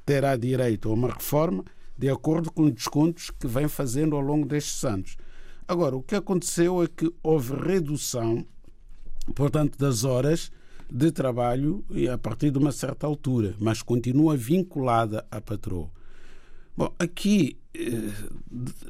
terá 0.06 0.34
direito 0.36 0.88
a 0.88 0.94
uma 0.94 1.12
reforma 1.12 1.62
de 1.98 2.08
acordo 2.08 2.50
com 2.50 2.62
os 2.64 2.72
descontos 2.72 3.30
que 3.30 3.46
vem 3.46 3.68
fazendo 3.68 4.16
ao 4.16 4.22
longo 4.22 4.46
destes 4.46 4.82
anos. 4.84 5.18
Agora, 5.68 5.94
o 5.94 6.02
que 6.02 6.14
aconteceu 6.14 6.82
é 6.82 6.86
que 6.88 7.12
houve 7.22 7.54
redução, 7.54 8.46
portanto, 9.34 9.76
das 9.76 10.02
horas 10.02 10.50
de 10.90 11.10
trabalho 11.10 11.84
a 12.10 12.16
partir 12.16 12.50
de 12.50 12.58
uma 12.58 12.72
certa 12.72 13.06
altura, 13.06 13.54
mas 13.58 13.82
continua 13.82 14.34
vinculada 14.34 15.26
à 15.30 15.42
patroa. 15.42 15.90
Bom, 16.74 16.90
aqui 16.98 17.58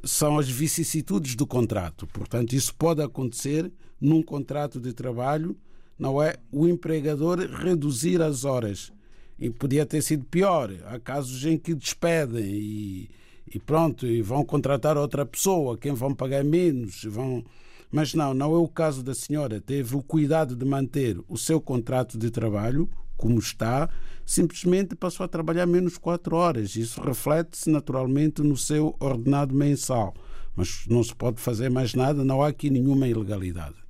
são 0.05 0.39
as 0.39 0.49
vicissitudes 0.49 1.35
do 1.35 1.47
contrato. 1.47 2.07
Portanto, 2.07 2.53
isso 2.53 2.75
pode 2.75 3.03
acontecer 3.03 3.71
num 4.01 4.23
contrato 4.23 4.81
de 4.81 4.93
trabalho, 4.93 5.57
não 5.99 6.23
é? 6.23 6.35
O 6.53 6.67
empregador 6.67 7.39
reduzir 7.39 8.21
as 8.21 8.45
horas. 8.45 8.93
E 9.39 9.51
podia 9.51 9.85
ter 9.85 10.03
sido 10.03 10.25
pior. 10.25 10.73
Há 10.87 10.99
casos 10.99 11.45
em 11.45 11.59
que 11.59 11.75
despedem 11.75 12.45
e, 12.45 13.11
e 13.55 13.59
pronto, 13.59 14.07
e 14.07 14.23
vão 14.23 14.45
contratar 14.45 14.97
outra 14.97 15.27
pessoa, 15.27 15.77
quem 15.77 15.93
vão 15.93 16.15
pagar 16.15 16.45
menos, 16.45 17.05
vão. 17.05 17.45
Mas 17.91 18.15
não, 18.15 18.35
não 18.35 18.55
é 18.55 18.59
o 18.59 18.69
caso 18.69 19.03
da 19.03 19.15
senhora. 19.15 19.61
Teve 19.61 19.95
o 19.95 20.03
cuidado 20.03 20.57
de 20.57 20.65
manter 20.65 21.19
o 21.29 21.39
seu 21.39 21.61
contrato 21.61 22.19
de 22.19 22.31
trabalho, 22.31 22.89
como 23.17 23.39
está, 23.39 23.89
simplesmente 24.25 24.97
passou 24.97 25.25
a 25.25 25.29
trabalhar 25.29 25.67
menos 25.67 25.97
quatro 25.97 26.37
horas. 26.37 26.77
Isso 26.77 27.01
reflete-se 27.01 27.71
naturalmente 27.71 28.43
no 28.43 28.57
seu 28.57 28.97
ordenado 28.99 29.55
mensal. 29.55 30.15
Mas 30.55 30.85
não 30.89 31.03
se 31.05 31.15
pode 31.15 31.41
fazer 31.41 31.71
mais 31.71 31.95
nada, 31.95 32.25
não 32.25 32.43
há 32.43 32.49
aqui 32.49 32.71
nenhuma 32.71 33.07
ilegalidade. 33.07 33.87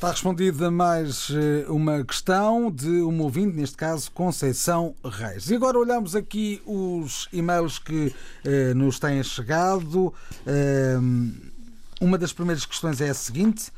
Está 0.00 0.12
respondida 0.12 0.70
mais 0.70 1.28
eh, 1.30 1.66
uma 1.68 2.02
questão 2.02 2.70
de 2.70 3.02
uma 3.02 3.24
ouvinte, 3.24 3.54
neste 3.54 3.76
caso 3.76 4.10
Conceição 4.12 4.94
Reis. 5.04 5.50
E 5.50 5.54
agora 5.54 5.78
olhamos 5.78 6.16
aqui 6.16 6.62
os 6.64 7.28
e-mails 7.30 7.78
que 7.78 8.10
eh, 8.42 8.72
nos 8.72 8.98
têm 8.98 9.22
chegado. 9.22 10.14
Eh, 10.46 10.98
uma 12.00 12.16
das 12.16 12.32
primeiras 12.32 12.64
questões 12.64 13.02
é 13.02 13.10
a 13.10 13.14
seguinte. 13.14 13.70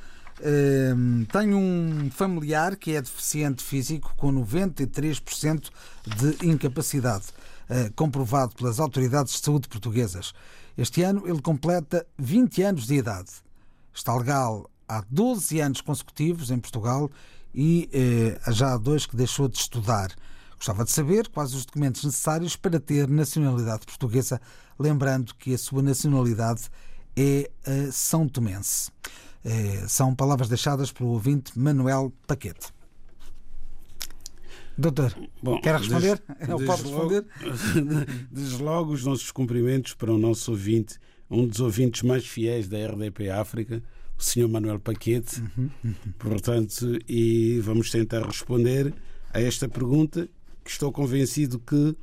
Eh, 0.44 0.92
tenho 1.30 1.56
um 1.56 2.10
familiar 2.10 2.74
que 2.76 2.96
é 2.96 3.00
deficiente 3.00 3.62
físico 3.62 4.12
com 4.16 4.32
93% 4.32 5.70
de 6.04 6.46
incapacidade, 6.46 7.26
eh, 7.68 7.92
comprovado 7.94 8.56
pelas 8.56 8.80
autoridades 8.80 9.34
de 9.34 9.38
saúde 9.38 9.68
portuguesas. 9.68 10.32
Este 10.76 11.02
ano 11.02 11.28
ele 11.28 11.40
completa 11.40 12.04
20 12.18 12.62
anos 12.62 12.86
de 12.88 12.96
idade. 12.96 13.30
Está 13.94 14.16
legal 14.16 14.68
há 14.88 15.04
12 15.08 15.60
anos 15.60 15.80
consecutivos 15.80 16.50
em 16.50 16.58
Portugal 16.58 17.08
e 17.54 17.88
eh, 17.92 18.40
já 18.50 18.74
há 18.74 18.76
dois 18.76 19.06
que 19.06 19.14
deixou 19.14 19.46
de 19.46 19.58
estudar. 19.58 20.10
Gostava 20.56 20.84
de 20.84 20.90
saber 20.90 21.28
quais 21.28 21.54
os 21.54 21.64
documentos 21.64 22.02
necessários 22.02 22.56
para 22.56 22.80
ter 22.80 23.08
nacionalidade 23.08 23.86
portuguesa, 23.86 24.40
lembrando 24.76 25.34
que 25.36 25.54
a 25.54 25.58
sua 25.58 25.82
nacionalidade 25.82 26.68
é 27.16 27.48
a 27.64 27.92
São 27.92 28.28
Tomense. 28.28 28.90
Eh, 29.44 29.84
são 29.88 30.14
palavras 30.14 30.48
deixadas 30.48 30.92
pelo 30.92 31.10
ouvinte 31.10 31.58
Manuel 31.58 32.12
Paquete. 32.26 32.68
Doutor, 34.76 35.14
Bom, 35.42 35.60
quer 35.60 35.76
responder? 35.76 36.20
desde- 36.38 36.52
Ele 36.54 36.66
pode 36.66 36.82
responder? 36.82 37.26
Desde 38.32 38.62
logo 38.62 38.92
os 38.92 39.04
nossos 39.04 39.30
cumprimentos 39.30 39.92
para 39.94 40.10
o 40.12 40.16
nosso 40.18 40.50
ouvinte, 40.52 40.98
um 41.30 41.46
dos 41.46 41.60
ouvintes 41.60 42.02
mais 42.02 42.26
fiéis 42.26 42.68
da 42.68 42.78
RDP 42.78 43.28
África, 43.30 43.82
o 44.18 44.22
Sr. 44.22 44.48
Manuel 44.48 44.80
Paquete. 44.80 45.42
Portanto, 46.18 46.98
e 47.08 47.58
vamos 47.60 47.90
tentar 47.90 48.24
responder 48.26 48.94
a 49.32 49.40
esta 49.40 49.68
pergunta 49.68 50.26
que 50.64 50.70
estou 50.70 50.90
convencido 50.90 51.58
que 51.58 51.94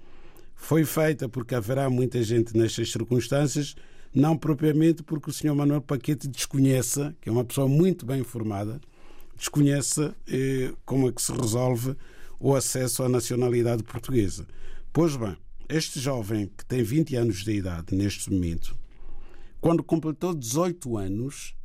foi 0.56 0.86
feita 0.86 1.28
porque 1.28 1.56
haverá 1.56 1.90
muita 1.90 2.22
gente 2.22 2.56
nestas 2.56 2.92
circunstâncias, 2.92 3.76
não 4.14 4.38
propriamente 4.38 5.04
porque 5.04 5.30
o 5.30 5.34
Sr. 5.34 5.54
Manuel 5.54 5.82
Paquete 5.82 6.28
desconheça, 6.28 7.16
que 7.22 7.30
é 7.30 7.32
uma 7.32 7.46
pessoa 7.46 7.68
muito 7.68 8.06
bem 8.06 8.22
informada, 8.22 8.80
desconheça 9.36 10.16
eh, 10.28 10.74
como 10.86 11.08
é 11.08 11.12
que 11.12 11.22
se 11.22 11.32
resolve 11.32 11.96
o 12.40 12.56
acesso 12.56 13.04
à 13.04 13.10
nacionalidade 13.10 13.84
portuguesa. 13.84 14.48
Pois 14.92 15.16
bem, 15.16 15.38
este 15.68 16.00
jovem 16.00 16.52
que 16.58 16.66
tem 16.66 16.82
20 16.82 17.16
anos 17.16 17.44
de 17.44 17.52
idade 17.52 17.96
neste 17.96 18.32
momento, 18.32 18.76
quando 19.62 19.84
completou 19.84 20.34
18 20.34 20.98
anos, 20.98 21.56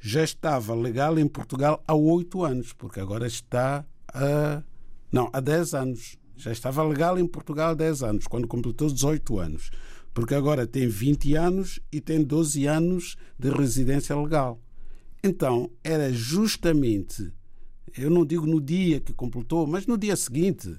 já 0.00 0.22
estava 0.22 0.74
legal 0.74 1.18
em 1.18 1.26
Portugal 1.26 1.82
há 1.86 1.94
8 1.94 2.44
anos, 2.44 2.72
porque 2.72 3.00
agora 3.00 3.26
está 3.26 3.84
a. 4.12 4.62
Não, 5.10 5.30
há 5.32 5.40
10 5.40 5.74
anos. 5.74 6.16
Já 6.36 6.52
estava 6.52 6.84
legal 6.84 7.18
em 7.18 7.26
Portugal 7.26 7.70
há 7.70 7.74
10 7.74 8.02
anos, 8.02 8.26
quando 8.26 8.46
completou 8.46 8.88
18 8.88 9.38
anos. 9.40 9.70
Porque 10.18 10.34
agora 10.34 10.66
tem 10.66 10.88
20 10.88 11.36
anos 11.36 11.78
e 11.92 12.00
tem 12.00 12.24
12 12.24 12.66
anos 12.66 13.16
de 13.38 13.50
residência 13.50 14.20
legal. 14.20 14.60
Então, 15.22 15.70
era 15.84 16.12
justamente, 16.12 17.32
eu 17.96 18.10
não 18.10 18.26
digo 18.26 18.44
no 18.44 18.60
dia 18.60 18.98
que 18.98 19.12
completou, 19.12 19.64
mas 19.64 19.86
no 19.86 19.96
dia 19.96 20.16
seguinte, 20.16 20.74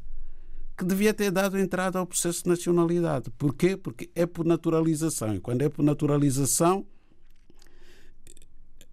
que 0.78 0.84
devia 0.84 1.14
ter 1.14 1.32
dado 1.32 1.58
entrada 1.58 1.98
ao 1.98 2.06
processo 2.06 2.44
de 2.44 2.50
nacionalidade. 2.50 3.32
Porquê? 3.38 3.78
Porque 3.78 4.10
é 4.14 4.26
por 4.26 4.46
naturalização. 4.46 5.34
E 5.34 5.40
quando 5.40 5.62
é 5.62 5.70
por 5.70 5.84
naturalização, 5.84 6.86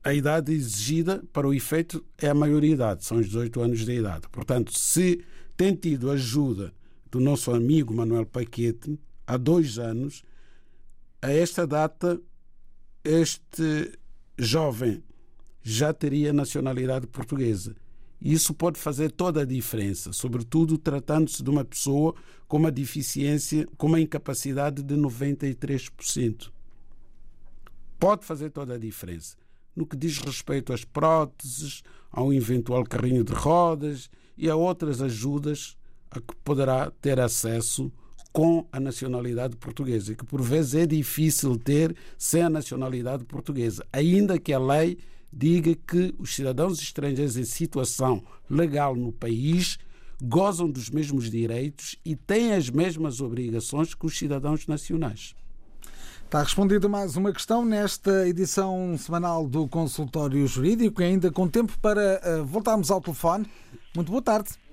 a 0.04 0.14
idade 0.14 0.52
exigida 0.52 1.24
para 1.32 1.48
o 1.48 1.52
efeito 1.52 2.04
é 2.16 2.28
a 2.28 2.34
maioridade, 2.34 3.04
são 3.04 3.18
os 3.18 3.26
18 3.26 3.62
anos 3.62 3.84
de 3.84 3.90
idade. 3.90 4.28
Portanto, 4.30 4.78
se 4.78 5.24
tem 5.56 5.74
tido 5.74 6.08
ajuda 6.08 6.72
do 7.10 7.18
nosso 7.18 7.50
amigo 7.50 7.92
Manuel 7.92 8.26
Paquete, 8.26 8.96
há 9.26 9.36
dois 9.36 9.76
anos, 9.80 10.22
a 11.20 11.30
esta 11.30 11.66
data, 11.66 12.20
este 13.04 13.92
jovem 14.38 15.02
já 15.62 15.92
teria 15.92 16.32
nacionalidade 16.32 17.06
portuguesa. 17.06 17.74
Isso 18.20 18.54
pode 18.54 18.78
fazer 18.78 19.10
toda 19.10 19.42
a 19.42 19.44
diferença, 19.44 20.12
sobretudo 20.12 20.78
tratando-se 20.78 21.42
de 21.42 21.50
uma 21.50 21.64
pessoa 21.64 22.14
com 22.48 22.56
uma 22.56 22.70
deficiência, 22.70 23.66
com 23.76 23.88
uma 23.88 24.00
incapacidade 24.00 24.82
de 24.82 24.94
93%. 24.94 26.50
Pode 27.98 28.24
fazer 28.24 28.50
toda 28.50 28.74
a 28.74 28.78
diferença. 28.78 29.36
No 29.74 29.86
que 29.86 29.96
diz 29.96 30.18
respeito 30.18 30.72
às 30.72 30.84
próteses, 30.84 31.82
a 32.10 32.22
um 32.22 32.32
eventual 32.32 32.84
carrinho 32.84 33.22
de 33.22 33.32
rodas 33.32 34.08
e 34.36 34.48
a 34.48 34.56
outras 34.56 35.02
ajudas 35.02 35.76
a 36.10 36.20
que 36.20 36.34
poderá 36.44 36.90
ter 36.90 37.20
acesso 37.20 37.92
com 38.36 38.66
a 38.70 38.78
nacionalidade 38.78 39.56
portuguesa, 39.56 40.14
que 40.14 40.22
por 40.22 40.42
vezes 40.42 40.74
é 40.74 40.84
difícil 40.84 41.56
ter 41.56 41.96
sem 42.18 42.42
a 42.42 42.50
nacionalidade 42.50 43.24
portuguesa, 43.24 43.82
ainda 43.90 44.38
que 44.38 44.52
a 44.52 44.58
lei 44.58 44.98
diga 45.32 45.74
que 45.74 46.14
os 46.18 46.34
cidadãos 46.34 46.78
estrangeiros 46.78 47.38
em 47.38 47.44
situação 47.44 48.22
legal 48.50 48.94
no 48.94 49.10
país 49.10 49.78
gozam 50.22 50.70
dos 50.70 50.90
mesmos 50.90 51.30
direitos 51.30 51.96
e 52.04 52.14
têm 52.14 52.52
as 52.52 52.68
mesmas 52.68 53.22
obrigações 53.22 53.94
que 53.94 54.04
os 54.04 54.18
cidadãos 54.18 54.66
nacionais. 54.66 55.34
Está 56.26 56.42
respondida 56.42 56.86
mais 56.90 57.16
uma 57.16 57.32
questão 57.32 57.64
nesta 57.64 58.28
edição 58.28 58.98
semanal 58.98 59.48
do 59.48 59.66
Consultório 59.66 60.46
Jurídico, 60.46 61.02
ainda 61.02 61.30
com 61.30 61.48
tempo 61.48 61.72
para 61.80 62.20
uh, 62.22 62.44
voltarmos 62.44 62.90
ao 62.90 63.00
telefone. 63.00 63.46
Muito 63.94 64.10
boa 64.10 64.20
tarde. 64.20 64.65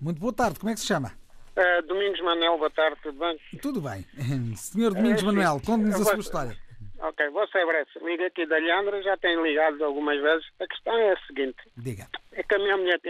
Muito 0.00 0.20
boa 0.20 0.32
tarde. 0.32 0.58
Como 0.58 0.70
é 0.70 0.74
que 0.74 0.80
se 0.80 0.86
chama? 0.86 1.12
Uh, 1.56 1.82
Domingos 1.86 2.20
Manuel, 2.20 2.58
boa 2.58 2.70
tarde, 2.70 2.98
tudo 3.02 3.18
bem? 3.18 3.40
Tudo 3.62 3.80
bem. 3.80 4.04
Senhor 4.56 4.92
Domingos 4.92 5.22
uh, 5.22 5.26
Manuel, 5.26 5.60
conte-nos 5.64 6.00
a 6.00 6.04
sua 6.04 6.20
história. 6.20 6.56
Ok, 6.98 7.28
vou 7.30 7.46
ser 7.48 7.66
breve. 7.66 7.90
Liga 8.02 8.26
aqui 8.26 8.46
da 8.46 8.56
Leandra, 8.56 9.02
já 9.02 9.16
tenho 9.16 9.44
ligado 9.44 9.82
algumas 9.84 10.20
vezes. 10.20 10.46
A 10.60 10.66
questão 10.66 10.96
é 10.96 11.12
a 11.12 11.26
seguinte. 11.26 11.58
Diga. 11.76 12.08
É 12.32 12.42
que 12.42 12.54
a 12.54 12.58
minha 12.58 12.76
mulher 12.76 13.00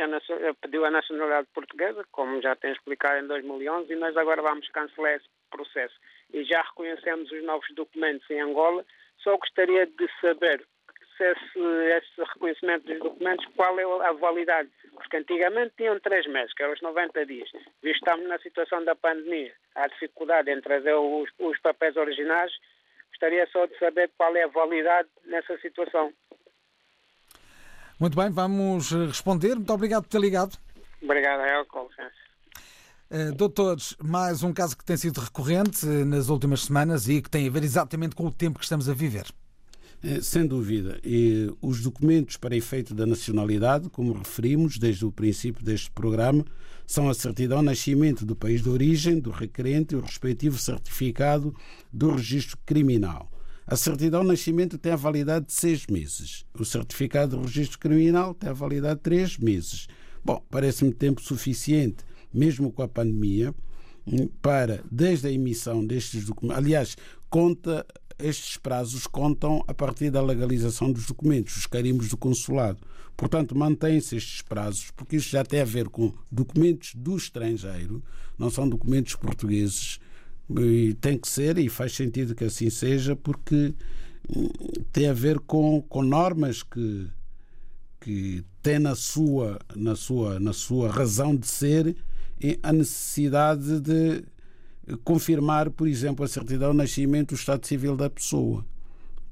pediu 0.61 0.85
a 0.85 0.91
nacionalidade 0.91 1.49
portuguesa, 1.55 2.05
como 2.11 2.41
já 2.43 2.55
tem 2.57 2.73
explicado 2.73 3.25
em 3.25 3.29
2011, 3.29 3.93
e 3.93 3.97
nós 3.97 4.17
agora 4.17 4.43
vamos 4.43 4.69
cancelar 4.71 5.15
esse 5.15 5.27
processo. 5.51 5.95
E 6.33 6.45
já 6.45 6.63
reconhecemos 6.63 7.31
os 7.31 7.45
novos 7.45 7.67
documentos 7.75 8.29
em 8.31 8.41
Angola. 8.41 8.85
Só 9.23 9.37
gostaria 9.37 9.87
de 9.87 10.09
saber 10.21 10.67
esse, 11.23 11.59
esse 11.59 12.31
reconhecimento 12.33 12.87
dos 12.87 12.99
documentos, 12.99 13.47
qual 13.57 13.79
é 13.79 14.09
a 14.09 14.13
validade. 14.13 14.69
Porque 14.95 15.17
antigamente 15.17 15.75
tinham 15.77 15.99
três 16.01 16.27
meses, 16.27 16.53
que 16.55 16.63
eram 16.63 16.75
os 16.75 16.83
90 16.83 17.27
dias. 17.27 17.51
Visto 17.83 17.97
estamos 17.97 18.29
na 18.29 18.39
situação 18.39 18.85
da 18.85 18.95
pandemia, 18.95 19.53
há 19.75 19.87
dificuldade 19.89 20.51
em 20.51 20.61
trazer 20.61 20.95
os, 20.95 21.31
os 21.39 21.59
papéis 21.61 21.97
originais, 21.97 22.53
gostaria 23.11 23.47
só 23.49 23.67
de 23.67 23.79
saber 23.79 24.11
qual 24.17 24.35
é 24.37 24.45
a 24.45 24.49
validade 24.49 25.09
nessa 25.25 25.57
situação. 25.59 26.13
Muito 27.99 28.17
bem, 28.17 28.31
vamos 28.31 28.93
responder. 28.93 29.55
Muito 29.55 29.73
obrigado 29.73 30.03
por 30.03 30.11
ter 30.11 30.21
ligado. 30.21 30.59
Obrigado, 31.03 31.41
é 31.41 31.65
com 31.65 31.87
licença. 31.89 32.27
Uh, 33.09 33.33
doutores, 33.35 33.97
mais 34.03 34.43
um 34.43 34.53
caso 34.53 34.77
que 34.77 34.85
tem 34.85 34.97
sido 34.97 35.21
recorrente 35.21 35.87
nas 35.87 36.29
últimas 36.29 36.63
semanas 36.63 37.09
e 37.09 37.23
que 37.23 37.31
tem 37.31 37.47
a 37.47 37.51
ver 37.51 37.63
exatamente 37.63 38.17
com 38.17 38.27
o 38.27 38.33
tempo 38.33 38.59
que 38.59 38.65
estamos 38.65 38.89
a 38.89 38.95
viver. 38.95 39.27
Sem 40.23 40.47
dúvida. 40.47 41.01
E 41.05 41.51
os 41.61 41.81
documentos 41.81 42.37
para 42.37 42.57
efeito 42.57 42.95
da 42.95 43.07
nacionalidade, 43.07 43.89
como 43.89 44.13
referimos 44.13 44.79
desde 44.79 45.05
o 45.05 45.11
princípio 45.11 45.65
deste 45.65 45.91
programa, 45.91 46.45
são 46.87 47.09
a 47.09 47.15
certidão 47.15 47.59
de 47.59 47.65
nascimento 47.65 48.25
do 48.25 48.37
país 48.37 48.63
de 48.63 48.69
origem 48.69 49.19
do 49.19 49.31
requerente 49.31 49.95
e 49.95 49.99
o 49.99 50.01
respectivo 50.01 50.57
certificado 50.57 51.55
do 51.93 52.13
registro 52.13 52.57
criminal. 52.65 53.31
A 53.67 53.75
certidão 53.75 54.23
de 54.23 54.29
nascimento 54.29 54.79
tem 54.79 54.93
a 54.93 54.97
validade 54.97 55.47
de 55.47 55.53
seis 55.53 55.87
meses. 55.89 56.45
O 56.57 56.65
certificado 56.65 57.37
do 57.37 57.43
registro 57.43 57.81
criminal 57.81 58.33
tem 58.33 58.49
a 58.49 58.53
validade 58.53 58.97
de 58.97 59.03
três 59.03 59.37
meses. 59.37 59.89
Bom, 60.25 60.41
parece-me 60.49 60.93
tempo 60.93 61.21
suficiente, 61.21 62.05
mesmo 62.33 62.71
com 62.71 62.83
a 62.83 62.89
pandemia, 62.89 63.53
para, 64.41 64.85
desde 64.89 65.27
a 65.27 65.33
emissão 65.33 65.85
destes 65.85 66.27
documentos. 66.27 66.59
Aliás, 66.59 66.97
conta 67.29 67.85
estes 68.19 68.57
prazos 68.57 69.07
contam 69.07 69.63
a 69.67 69.75
partir 69.75 70.11
da 70.11 70.23
legalização 70.23 70.91
dos 70.91 71.07
documentos, 71.07 71.57
os 71.57 71.67
carimbos 71.67 72.09
do 72.09 72.17
consulado. 72.17 72.79
Portanto, 73.17 73.57
mantêm-se 73.57 74.17
estes 74.17 74.43
prazos, 74.43 74.91
porque 74.91 75.17
isso 75.17 75.31
já 75.31 75.45
tem 75.45 75.61
a 75.61 75.65
ver 75.65 75.89
com 75.89 76.13
documentos 76.31 76.95
do 76.95 77.17
estrangeiro, 77.17 78.03
não 78.39 78.51
são 78.51 78.69
documentos 78.69 79.15
portugueses. 79.15 79.99
E 80.51 80.95
tem 81.01 81.19
que 81.19 81.29
ser, 81.29 81.59
e 81.59 81.69
faz 81.69 81.93
sentido 81.93 82.35
que 82.35 82.45
assim 82.45 82.71
seja, 82.71 83.17
porque 83.17 83.75
hum, 84.35 84.49
tem 84.93 85.09
a 85.09 85.13
ver 85.13 85.41
com, 85.41 85.83
com 85.83 86.03
normas 86.03 86.63
que, 86.63 87.09
que 88.01 88.45
têm 88.63 88.79
na 88.79 88.95
sua, 88.95 89.59
na, 89.75 89.97
sua, 89.97 90.39
na 90.39 90.53
sua 90.53 90.91
razão 90.91 91.35
de 91.35 91.47
ser 91.47 91.97
a 92.63 92.73
necessidade 92.73 93.81
de 93.81 94.25
confirmar, 95.05 95.71
por 95.71 95.89
exemplo, 95.89 96.25
a 96.25 96.29
certidão 96.29 96.71
de 96.71 96.77
nascimento 96.77 97.31
do 97.31 97.35
estado 97.35 97.67
civil 97.67 97.97
da 97.97 98.09
pessoa. 98.09 98.65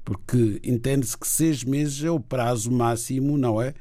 Porque 0.03 0.59
entende-se 0.63 1.17
que 1.17 1.27
seis 1.27 1.63
meses 1.63 2.03
é 2.03 2.11
o 2.11 2.19
prazo 2.19 2.71
máximo, 2.71 3.37
não 3.37 3.61
é? 3.61 3.73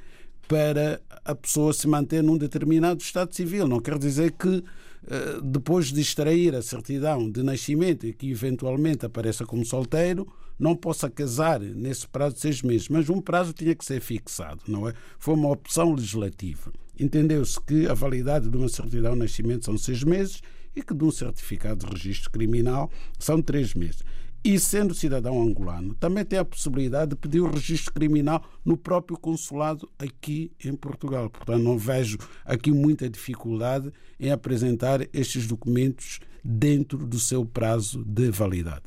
Para 0.49 1.01
a 1.25 1.35
pessoa 1.35 1.73
se 1.73 1.87
manter 1.87 2.23
num 2.23 2.39
determinado 2.39 3.01
estado 3.03 3.35
civil. 3.35 3.67
Não 3.67 3.81
quer 3.81 3.99
dizer 3.99 4.33
que 4.33 4.63
eh, 5.07 5.41
depois 5.43 5.93
de 5.93 6.01
extrair 6.01 6.55
a 6.55 6.63
certidão 6.63 7.31
de 7.31 7.43
nascimento 7.43 8.07
e 8.07 8.13
que 8.13 8.31
eventualmente 8.31 9.05
apareça 9.05 9.45
como 9.45 9.65
solteiro, 9.65 10.27
não 10.59 10.75
possa 10.75 11.11
casar 11.11 11.61
nesse 11.61 12.09
prazo 12.09 12.37
de 12.37 12.41
seis 12.41 12.63
meses. 12.63 12.89
Mas 12.89 13.11
um 13.11 13.21
prazo 13.21 13.53
tinha 13.53 13.75
que 13.75 13.85
ser 13.85 14.01
fixado, 14.01 14.63
não 14.67 14.89
é? 14.89 14.95
Foi 15.19 15.35
uma 15.35 15.51
opção 15.51 15.93
legislativa. 15.93 16.73
Entendeu-se 16.99 17.61
que 17.61 17.87
a 17.87 17.95
validade 17.95 18.49
de 18.49 18.57
uma 18.57 18.69
certidão 18.69 19.13
de 19.13 19.19
nascimento 19.19 19.65
são 19.65 19.77
seis 19.77 20.03
meses 20.05 20.41
e 20.75 20.83
que 20.83 20.95
de 20.95 21.05
um 21.05 21.11
certificado 21.11 21.87
de 21.87 21.93
registro 21.93 22.31
criminal 22.31 22.91
são 23.19 23.41
três 23.41 23.75
meses. 23.75 24.03
E 24.47 24.59
sendo 24.61 24.95
cidadão 24.95 25.41
angolano, 25.41 25.95
também 25.95 26.23
tem 26.23 26.39
a 26.39 26.45
possibilidade 26.45 27.13
de 27.13 27.17
pedir 27.17 27.41
o 27.41 27.51
registro 27.51 27.95
criminal 27.95 28.45
no 28.63 28.77
próprio 28.77 29.17
consulado 29.17 29.89
aqui 29.99 30.53
em 30.63 30.75
Portugal. 30.75 31.31
Portanto, 31.31 31.63
não 31.63 31.79
vejo 31.79 32.19
aqui 32.45 32.71
muita 32.71 33.09
dificuldade 33.09 33.91
em 34.21 34.31
apresentar 34.31 35.01
estes 35.15 35.47
documentos 35.47 36.21
dentro 36.45 37.07
do 37.07 37.19
seu 37.19 37.47
prazo 37.47 38.05
de 38.05 38.31
validade. 38.31 38.83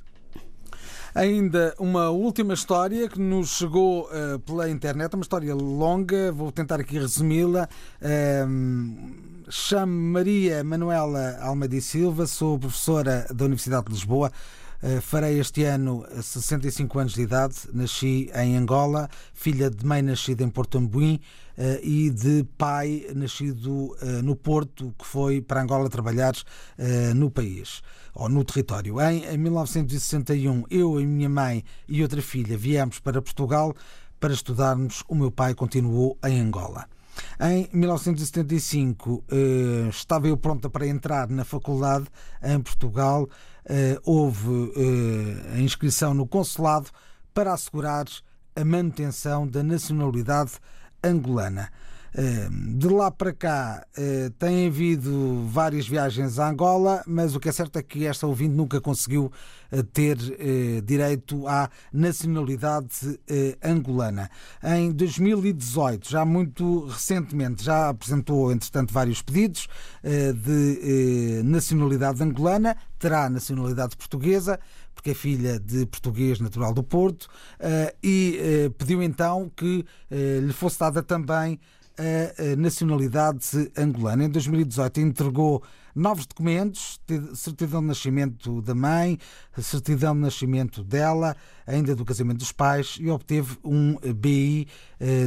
Ainda 1.16 1.74
uma 1.80 2.12
última 2.12 2.54
história 2.54 3.10
que 3.10 3.20
nos 3.20 3.58
chegou 3.58 4.08
uh, 4.12 4.38
pela 4.42 4.70
internet, 4.70 5.16
uma 5.16 5.24
história 5.24 5.56
longa, 5.56 6.32
vou 6.32 6.52
tentar 6.52 6.80
aqui 6.80 7.00
resumi-la. 7.00 7.68
Uh, 8.00 9.37
Chamo 9.50 9.94
Maria 9.94 10.62
Manuela 10.62 11.38
Almeida 11.40 11.80
Silva, 11.80 12.28
sou 12.28 12.60
professora 12.60 13.26
da 13.34 13.46
Universidade 13.46 13.86
de 13.86 13.94
Lisboa. 13.94 14.30
Uh, 14.84 15.00
farei 15.00 15.40
este 15.40 15.64
ano 15.64 16.06
65 16.22 17.00
anos 17.00 17.14
de 17.14 17.22
idade. 17.22 17.56
Nasci 17.72 18.30
em 18.36 18.58
Angola, 18.58 19.10
filha 19.34 19.70
de 19.70 19.86
mãe 19.86 20.02
nascida 20.02 20.44
em 20.44 20.50
Porto 20.50 20.78
Ambuim 20.78 21.22
uh, 21.58 21.62
e 21.82 22.10
de 22.10 22.46
pai 22.58 23.08
nascido 23.16 23.96
uh, 24.02 24.22
no 24.22 24.36
Porto, 24.36 24.94
que 25.00 25.06
foi 25.06 25.40
para 25.40 25.62
Angola 25.62 25.90
trabalhar 25.90 26.34
no 27.16 27.32
país 27.32 27.82
ou 28.14 28.28
no 28.28 28.44
território. 28.44 29.00
Em, 29.00 29.24
em 29.24 29.38
1961, 29.38 30.66
eu, 30.70 30.98
a 30.98 31.02
minha 31.02 31.30
mãe 31.30 31.64
e 31.88 32.04
outra 32.04 32.22
filha 32.22 32.58
viemos 32.58 33.00
para 33.00 33.22
Portugal 33.22 33.74
para 34.20 34.34
estudarmos. 34.34 35.06
O 35.08 35.16
meu 35.16 35.32
pai 35.32 35.56
continuou 35.56 36.18
em 36.26 36.42
Angola. 36.42 36.86
Em 37.40 37.70
1975 37.72 39.24
eh, 39.30 39.90
estava 39.90 40.28
eu 40.28 40.38
pronta 40.38 40.70
para 40.70 40.88
entrar 40.88 41.30
na 41.30 41.46
faculdade 41.46 42.08
em 42.44 42.60
Portugal. 42.60 43.30
Eh, 43.66 44.00
houve 44.04 44.74
eh, 44.76 45.56
a 45.56 45.60
inscrição 45.60 46.14
no 46.14 46.28
consulado 46.28 46.90
para 47.34 47.54
assegurar 47.54 48.06
a 48.56 48.66
manutenção 48.66 49.48
da 49.48 49.62
nacionalidade 49.62 50.54
angolana. 51.04 51.72
De 52.18 52.88
lá 52.88 53.12
para 53.12 53.32
cá 53.32 53.86
tem 54.40 54.66
havido 54.66 55.46
várias 55.50 55.88
viagens 55.88 56.40
a 56.40 56.50
Angola, 56.50 57.04
mas 57.06 57.36
o 57.36 57.40
que 57.40 57.48
é 57.48 57.52
certo 57.52 57.78
é 57.78 57.84
que 57.84 58.08
esta 58.08 58.26
ouvinte 58.26 58.56
nunca 58.56 58.82
conseguiu 58.82 59.32
ter 59.94 60.18
direito 60.84 61.48
à 61.48 61.70
nacionalidade 61.94 63.20
angolana. 63.64 64.32
Em 64.64 64.92
2018, 64.92 66.10
já 66.10 66.26
muito 66.26 66.86
recentemente, 66.86 67.64
já 67.64 67.90
apresentou, 67.90 68.52
entretanto, 68.52 68.92
vários 68.92 69.22
pedidos 69.22 69.68
de 70.04 71.44
nacionalidade 71.44 72.24
angolana, 72.24 72.76
terá 72.98 73.30
nacionalidade 73.30 73.96
portuguesa, 73.96 74.60
porque 74.96 75.12
é 75.12 75.14
filha 75.14 75.60
de 75.60 75.86
português 75.86 76.40
natural 76.40 76.74
do 76.74 76.82
Porto, 76.82 77.28
e 78.02 78.72
pediu 78.80 79.04
então 79.04 79.52
que 79.56 79.86
lhe 80.10 80.54
fosse 80.54 80.80
dada 80.80 81.04
também 81.04 81.60
a 81.98 82.56
nacionalidade 82.56 83.72
angolana. 83.76 84.26
Em 84.26 84.30
2018 84.30 85.00
entregou 85.02 85.64
novos 85.96 86.28
documentos, 86.28 87.00
certidão 87.34 87.82
de 87.82 87.88
nascimento 87.88 88.62
da 88.62 88.76
mãe, 88.76 89.18
certidão 89.60 90.14
de 90.14 90.22
nascimento 90.22 90.84
dela, 90.84 91.36
ainda 91.66 91.96
do 91.96 92.06
casamento 92.06 92.38
dos 92.38 92.52
pais 92.52 92.98
e 93.00 93.10
obteve 93.10 93.58
um 93.64 93.96
BI 94.16 94.68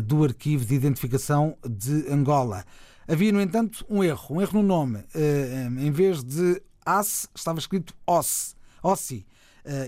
do 0.05 0.23
Arquivo 0.25 0.65
de 0.65 0.75
Identificação 0.75 1.57
de 1.69 2.09
Angola. 2.09 2.65
Havia, 3.09 3.33
no 3.33 3.41
entanto, 3.41 3.85
um 3.91 4.05
erro, 4.05 4.37
um 4.37 4.41
erro 4.41 4.63
no 4.63 4.63
nome. 4.63 5.05
Em 5.81 5.91
vez 5.91 6.23
de 6.23 6.63
AS, 6.87 7.29
estava 7.35 7.59
escrito 7.59 7.93
OSSI, 8.07 8.55
OSSI 8.83 9.27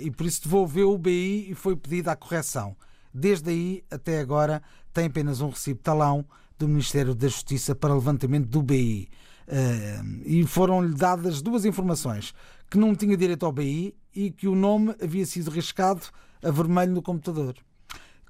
e 0.00 0.10
por 0.10 0.26
isso 0.26 0.42
devolveu 0.42 0.92
o 0.92 0.98
BI 0.98 1.46
e 1.48 1.54
foi 1.54 1.76
pedida 1.76 2.10
a 2.10 2.16
correção. 2.16 2.76
Desde 3.14 3.50
aí 3.50 3.84
até 3.88 4.18
agora 4.18 4.60
tem 4.92 5.06
apenas 5.06 5.40
um 5.40 5.50
recibo 5.50 5.80
talão 5.80 6.24
do 6.62 6.68
Ministério 6.68 7.14
da 7.14 7.26
Justiça 7.26 7.74
para 7.74 7.92
levantamento 7.92 8.46
do 8.46 8.62
BI. 8.62 9.08
Uh, 9.48 10.22
e 10.24 10.46
foram-lhe 10.46 10.94
dadas 10.94 11.42
duas 11.42 11.64
informações: 11.64 12.32
que 12.70 12.78
não 12.78 12.94
tinha 12.94 13.16
direito 13.16 13.44
ao 13.44 13.52
BI 13.52 13.94
e 14.14 14.30
que 14.30 14.46
o 14.46 14.54
nome 14.54 14.94
havia 15.02 15.26
sido 15.26 15.50
riscado 15.50 16.02
a 16.42 16.50
vermelho 16.50 16.92
no 16.92 17.02
computador. 17.02 17.56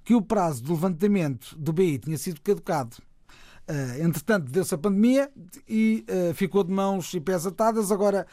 Que 0.04 0.14
o 0.14 0.22
prazo 0.22 0.62
do 0.62 0.72
levantamento 0.72 1.54
do 1.58 1.72
BI 1.72 1.98
tinha 1.98 2.16
sido 2.16 2.40
caducado. 2.40 2.96
Uh, 3.68 4.02
entretanto, 4.02 4.50
deu-se 4.50 4.74
a 4.74 4.78
pandemia 4.78 5.30
e 5.68 6.04
uh, 6.08 6.34
ficou 6.34 6.64
de 6.64 6.72
mãos 6.72 7.12
e 7.12 7.20
pés 7.20 7.46
atadas. 7.46 7.92
Agora 7.92 8.26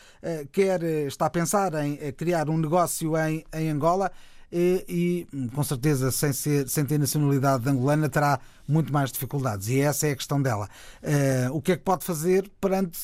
quer, 0.52 0.82
está 0.82 1.26
a 1.26 1.30
pensar 1.30 1.74
em 1.86 1.98
criar 2.14 2.50
um 2.50 2.58
negócio 2.58 3.18
em, 3.18 3.44
em 3.54 3.70
Angola 3.70 4.10
e, 4.52 5.28
e, 5.34 5.48
com 5.50 5.64
certeza 5.64 6.12
sem, 6.12 6.34
ser, 6.34 6.68
sem 6.68 6.86
ter 6.86 6.98
nacionalidade 6.98 7.68
angolana 7.70 8.10
terá 8.10 8.40
muito 8.68 8.92
mais 8.92 9.12
dificuldades 9.12 9.70
e 9.70 9.80
essa 9.80 10.08
é 10.08 10.12
a 10.12 10.16
questão 10.16 10.42
dela. 10.42 10.68
Uh, 11.04 11.56
o 11.56 11.62
que 11.62 11.74
é 11.74 11.78
que 11.78 11.84
pode 11.84 12.04
fazer 12.04 12.50
perante 12.60 13.00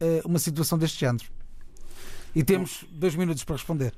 uh, 0.00 0.26
uma 0.26 0.38
situação 0.38 0.78
deste 0.78 1.00
género? 1.00 1.26
E 2.34 2.44
temos 2.44 2.84
dois 2.90 3.14
minutos 3.16 3.42
para 3.42 3.56
responder. 3.56 3.92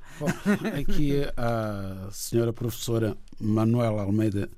Aqui 0.79 1.21
a 1.37 2.09
senhora 2.11 2.53
professora 2.53 3.17
Manuela 3.39 4.03
Almeida 4.03 4.49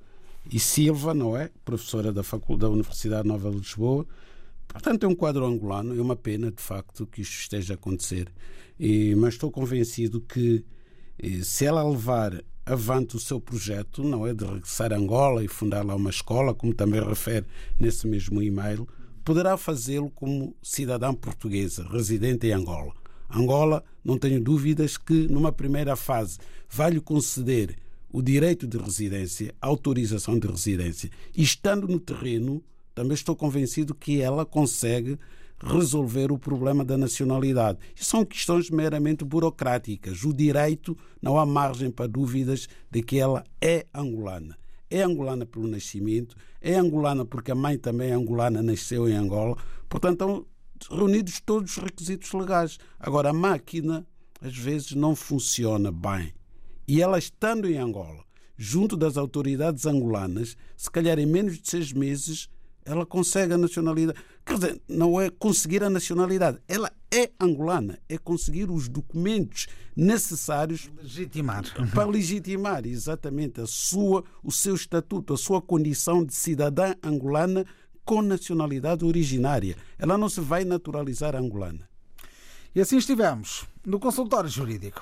e 0.52 0.60
Silva, 0.60 1.14
não 1.14 1.36
é? 1.36 1.50
Professora 1.66 2.12
da, 2.12 2.24
Faculdade 2.24 2.62
da 2.62 2.70
Universidade 2.70 3.28
Nova 3.28 3.50
de 3.50 3.58
Lisboa. 3.58 4.06
Portanto, 4.68 5.04
é 5.04 5.08
um 5.08 5.16
quadro 5.16 5.46
angolano. 5.46 5.98
É 5.98 6.02
uma 6.02 6.16
pena, 6.16 6.52
de 6.52 6.62
facto, 6.62 7.06
que 7.06 7.22
isto 7.22 7.34
esteja 7.34 7.74
a 7.74 7.76
acontecer. 7.76 8.32
E, 8.80 9.16
mas 9.16 9.34
estou 9.34 9.52
convencido 9.52 10.22
que 10.22 10.64
se 11.44 11.66
ela 11.66 11.84
levar 11.84 12.44
avante 12.66 13.16
o 13.16 13.20
seu 13.20 13.40
projeto, 13.40 14.04
não 14.04 14.26
é 14.26 14.34
de 14.34 14.46
regressar 14.46 14.94
a 14.94 14.98
Angola 14.98 15.44
e 15.44 15.48
fundar 15.48 15.86
lá 15.86 15.96
uma 15.96 16.10
escola, 16.10 16.54
como 16.54 16.74
também 16.74 17.04
refere 17.04 17.46
nesse 17.80 18.08
mesmo 18.08 18.42
e-mail, 18.42 18.88
poderá 19.24 19.58
fazê-lo 19.58 20.10
como 20.10 20.56
cidadã 20.62 21.14
portuguesa 21.14 21.88
residente 21.90 22.48
em 22.48 22.54
Angola. 22.54 22.94
Angola, 23.30 23.84
não 24.04 24.18
tenho 24.18 24.42
dúvidas 24.42 24.98
que 24.98 25.28
numa 25.28 25.52
primeira 25.52 25.96
fase 25.96 26.38
vai-lhe 26.70 27.00
conceder 27.00 27.78
o 28.12 28.22
direito 28.22 28.68
de 28.68 28.78
residência, 28.78 29.54
a 29.60 29.68
autorização 29.68 30.38
de 30.38 30.48
residência. 30.48 31.10
E 31.36 31.42
estando 31.42 31.88
no 31.88 32.00
terreno, 32.00 32.64
também 32.94 33.16
estou 33.16 33.36
convencido 33.36 33.96
que 33.96 34.22
ela 34.22 34.46
consegue 34.46 35.18
resolver 35.64 36.32
o 36.32 36.38
problema 36.38 36.84
da 36.84 36.98
nacionalidade. 36.98 37.80
E 37.96 38.04
são 38.04 38.26
questões 38.26 38.70
meramente 38.70 39.24
burocráticas. 39.24 40.24
O 40.24 40.34
direito 40.34 40.98
não 41.22 41.40
há 41.40 41.46
margem 41.46 41.90
para 41.90 42.08
dúvidas 42.08 42.68
de 42.92 43.02
que 43.02 43.18
ela 43.18 43.44
é 43.62 43.86
angolana. 43.94 44.58
É 44.90 45.02
angolana 45.02 45.46
pelo 45.46 45.68
nascimento, 45.68 46.36
é 46.62 46.76
angolana 46.76 47.26
porque 47.26 47.52
a 47.52 47.56
mãe 47.56 47.78
também 47.78 48.12
é 48.12 48.14
angolana, 48.14 48.62
nasceu 48.62 49.10
em 49.10 49.14
Angola. 49.14 49.58
Portanto, 49.90 50.14
estão 50.14 50.46
reunidos 50.92 51.40
todos 51.40 51.78
os 51.78 51.84
requisitos 51.84 52.32
legais. 52.34 52.78
Agora, 53.00 53.30
a 53.30 53.34
máquina 53.34 54.06
às 54.42 54.56
vezes 54.56 54.92
não 54.92 55.16
funciona 55.16 55.92
bem. 55.92 56.34
E 56.88 57.02
ela 57.02 57.18
estando 57.18 57.68
em 57.68 57.78
Angola, 57.78 58.24
junto 58.58 58.98
das 58.98 59.18
autoridades 59.18 59.86
angolanas, 59.86 60.58
se 60.76 60.92
calhar 60.92 61.18
em 61.18 61.26
menos 61.26 61.58
de 61.60 61.70
seis 61.70 61.94
meses, 61.94 62.50
ela 62.86 63.06
consegue 63.06 63.54
a 63.54 63.58
nacionalidade. 63.58 64.20
Quer 64.46 64.54
dizer, 64.56 64.82
não 64.88 65.20
é 65.20 65.30
conseguir 65.30 65.84
a 65.84 65.90
nacionalidade, 65.90 66.60
ela 66.68 66.92
é 67.12 67.32
angolana, 67.40 68.00
é 68.10 68.18
conseguir 68.18 68.70
os 68.70 68.90
documentos 68.90 69.68
necessários 69.96 70.90
legitimar. 71.02 71.64
para 71.94 72.06
legitimar 72.06 72.86
exatamente 72.86 73.62
a 73.62 73.68
sua, 73.68 74.24
o 74.44 74.52
seu 74.52 74.76
estatuto, 74.76 75.34
a 75.34 75.38
sua 75.38 75.62
condição 75.62 76.24
de 76.24 76.34
cidadã 76.34 76.96
angolana 77.04 77.66
com 78.04 78.22
nacionalidade 78.22 79.06
originária. 79.06 79.78
Ela 79.98 80.18
não 80.18 80.28
se 80.28 80.42
vai 80.42 80.66
naturalizar 80.66 81.36
angolana. 81.36 81.88
E 82.76 82.82
assim 82.82 82.98
estivemos 82.98 83.66
no 83.86 84.00
consultório 84.00 84.50
jurídico. 84.50 85.02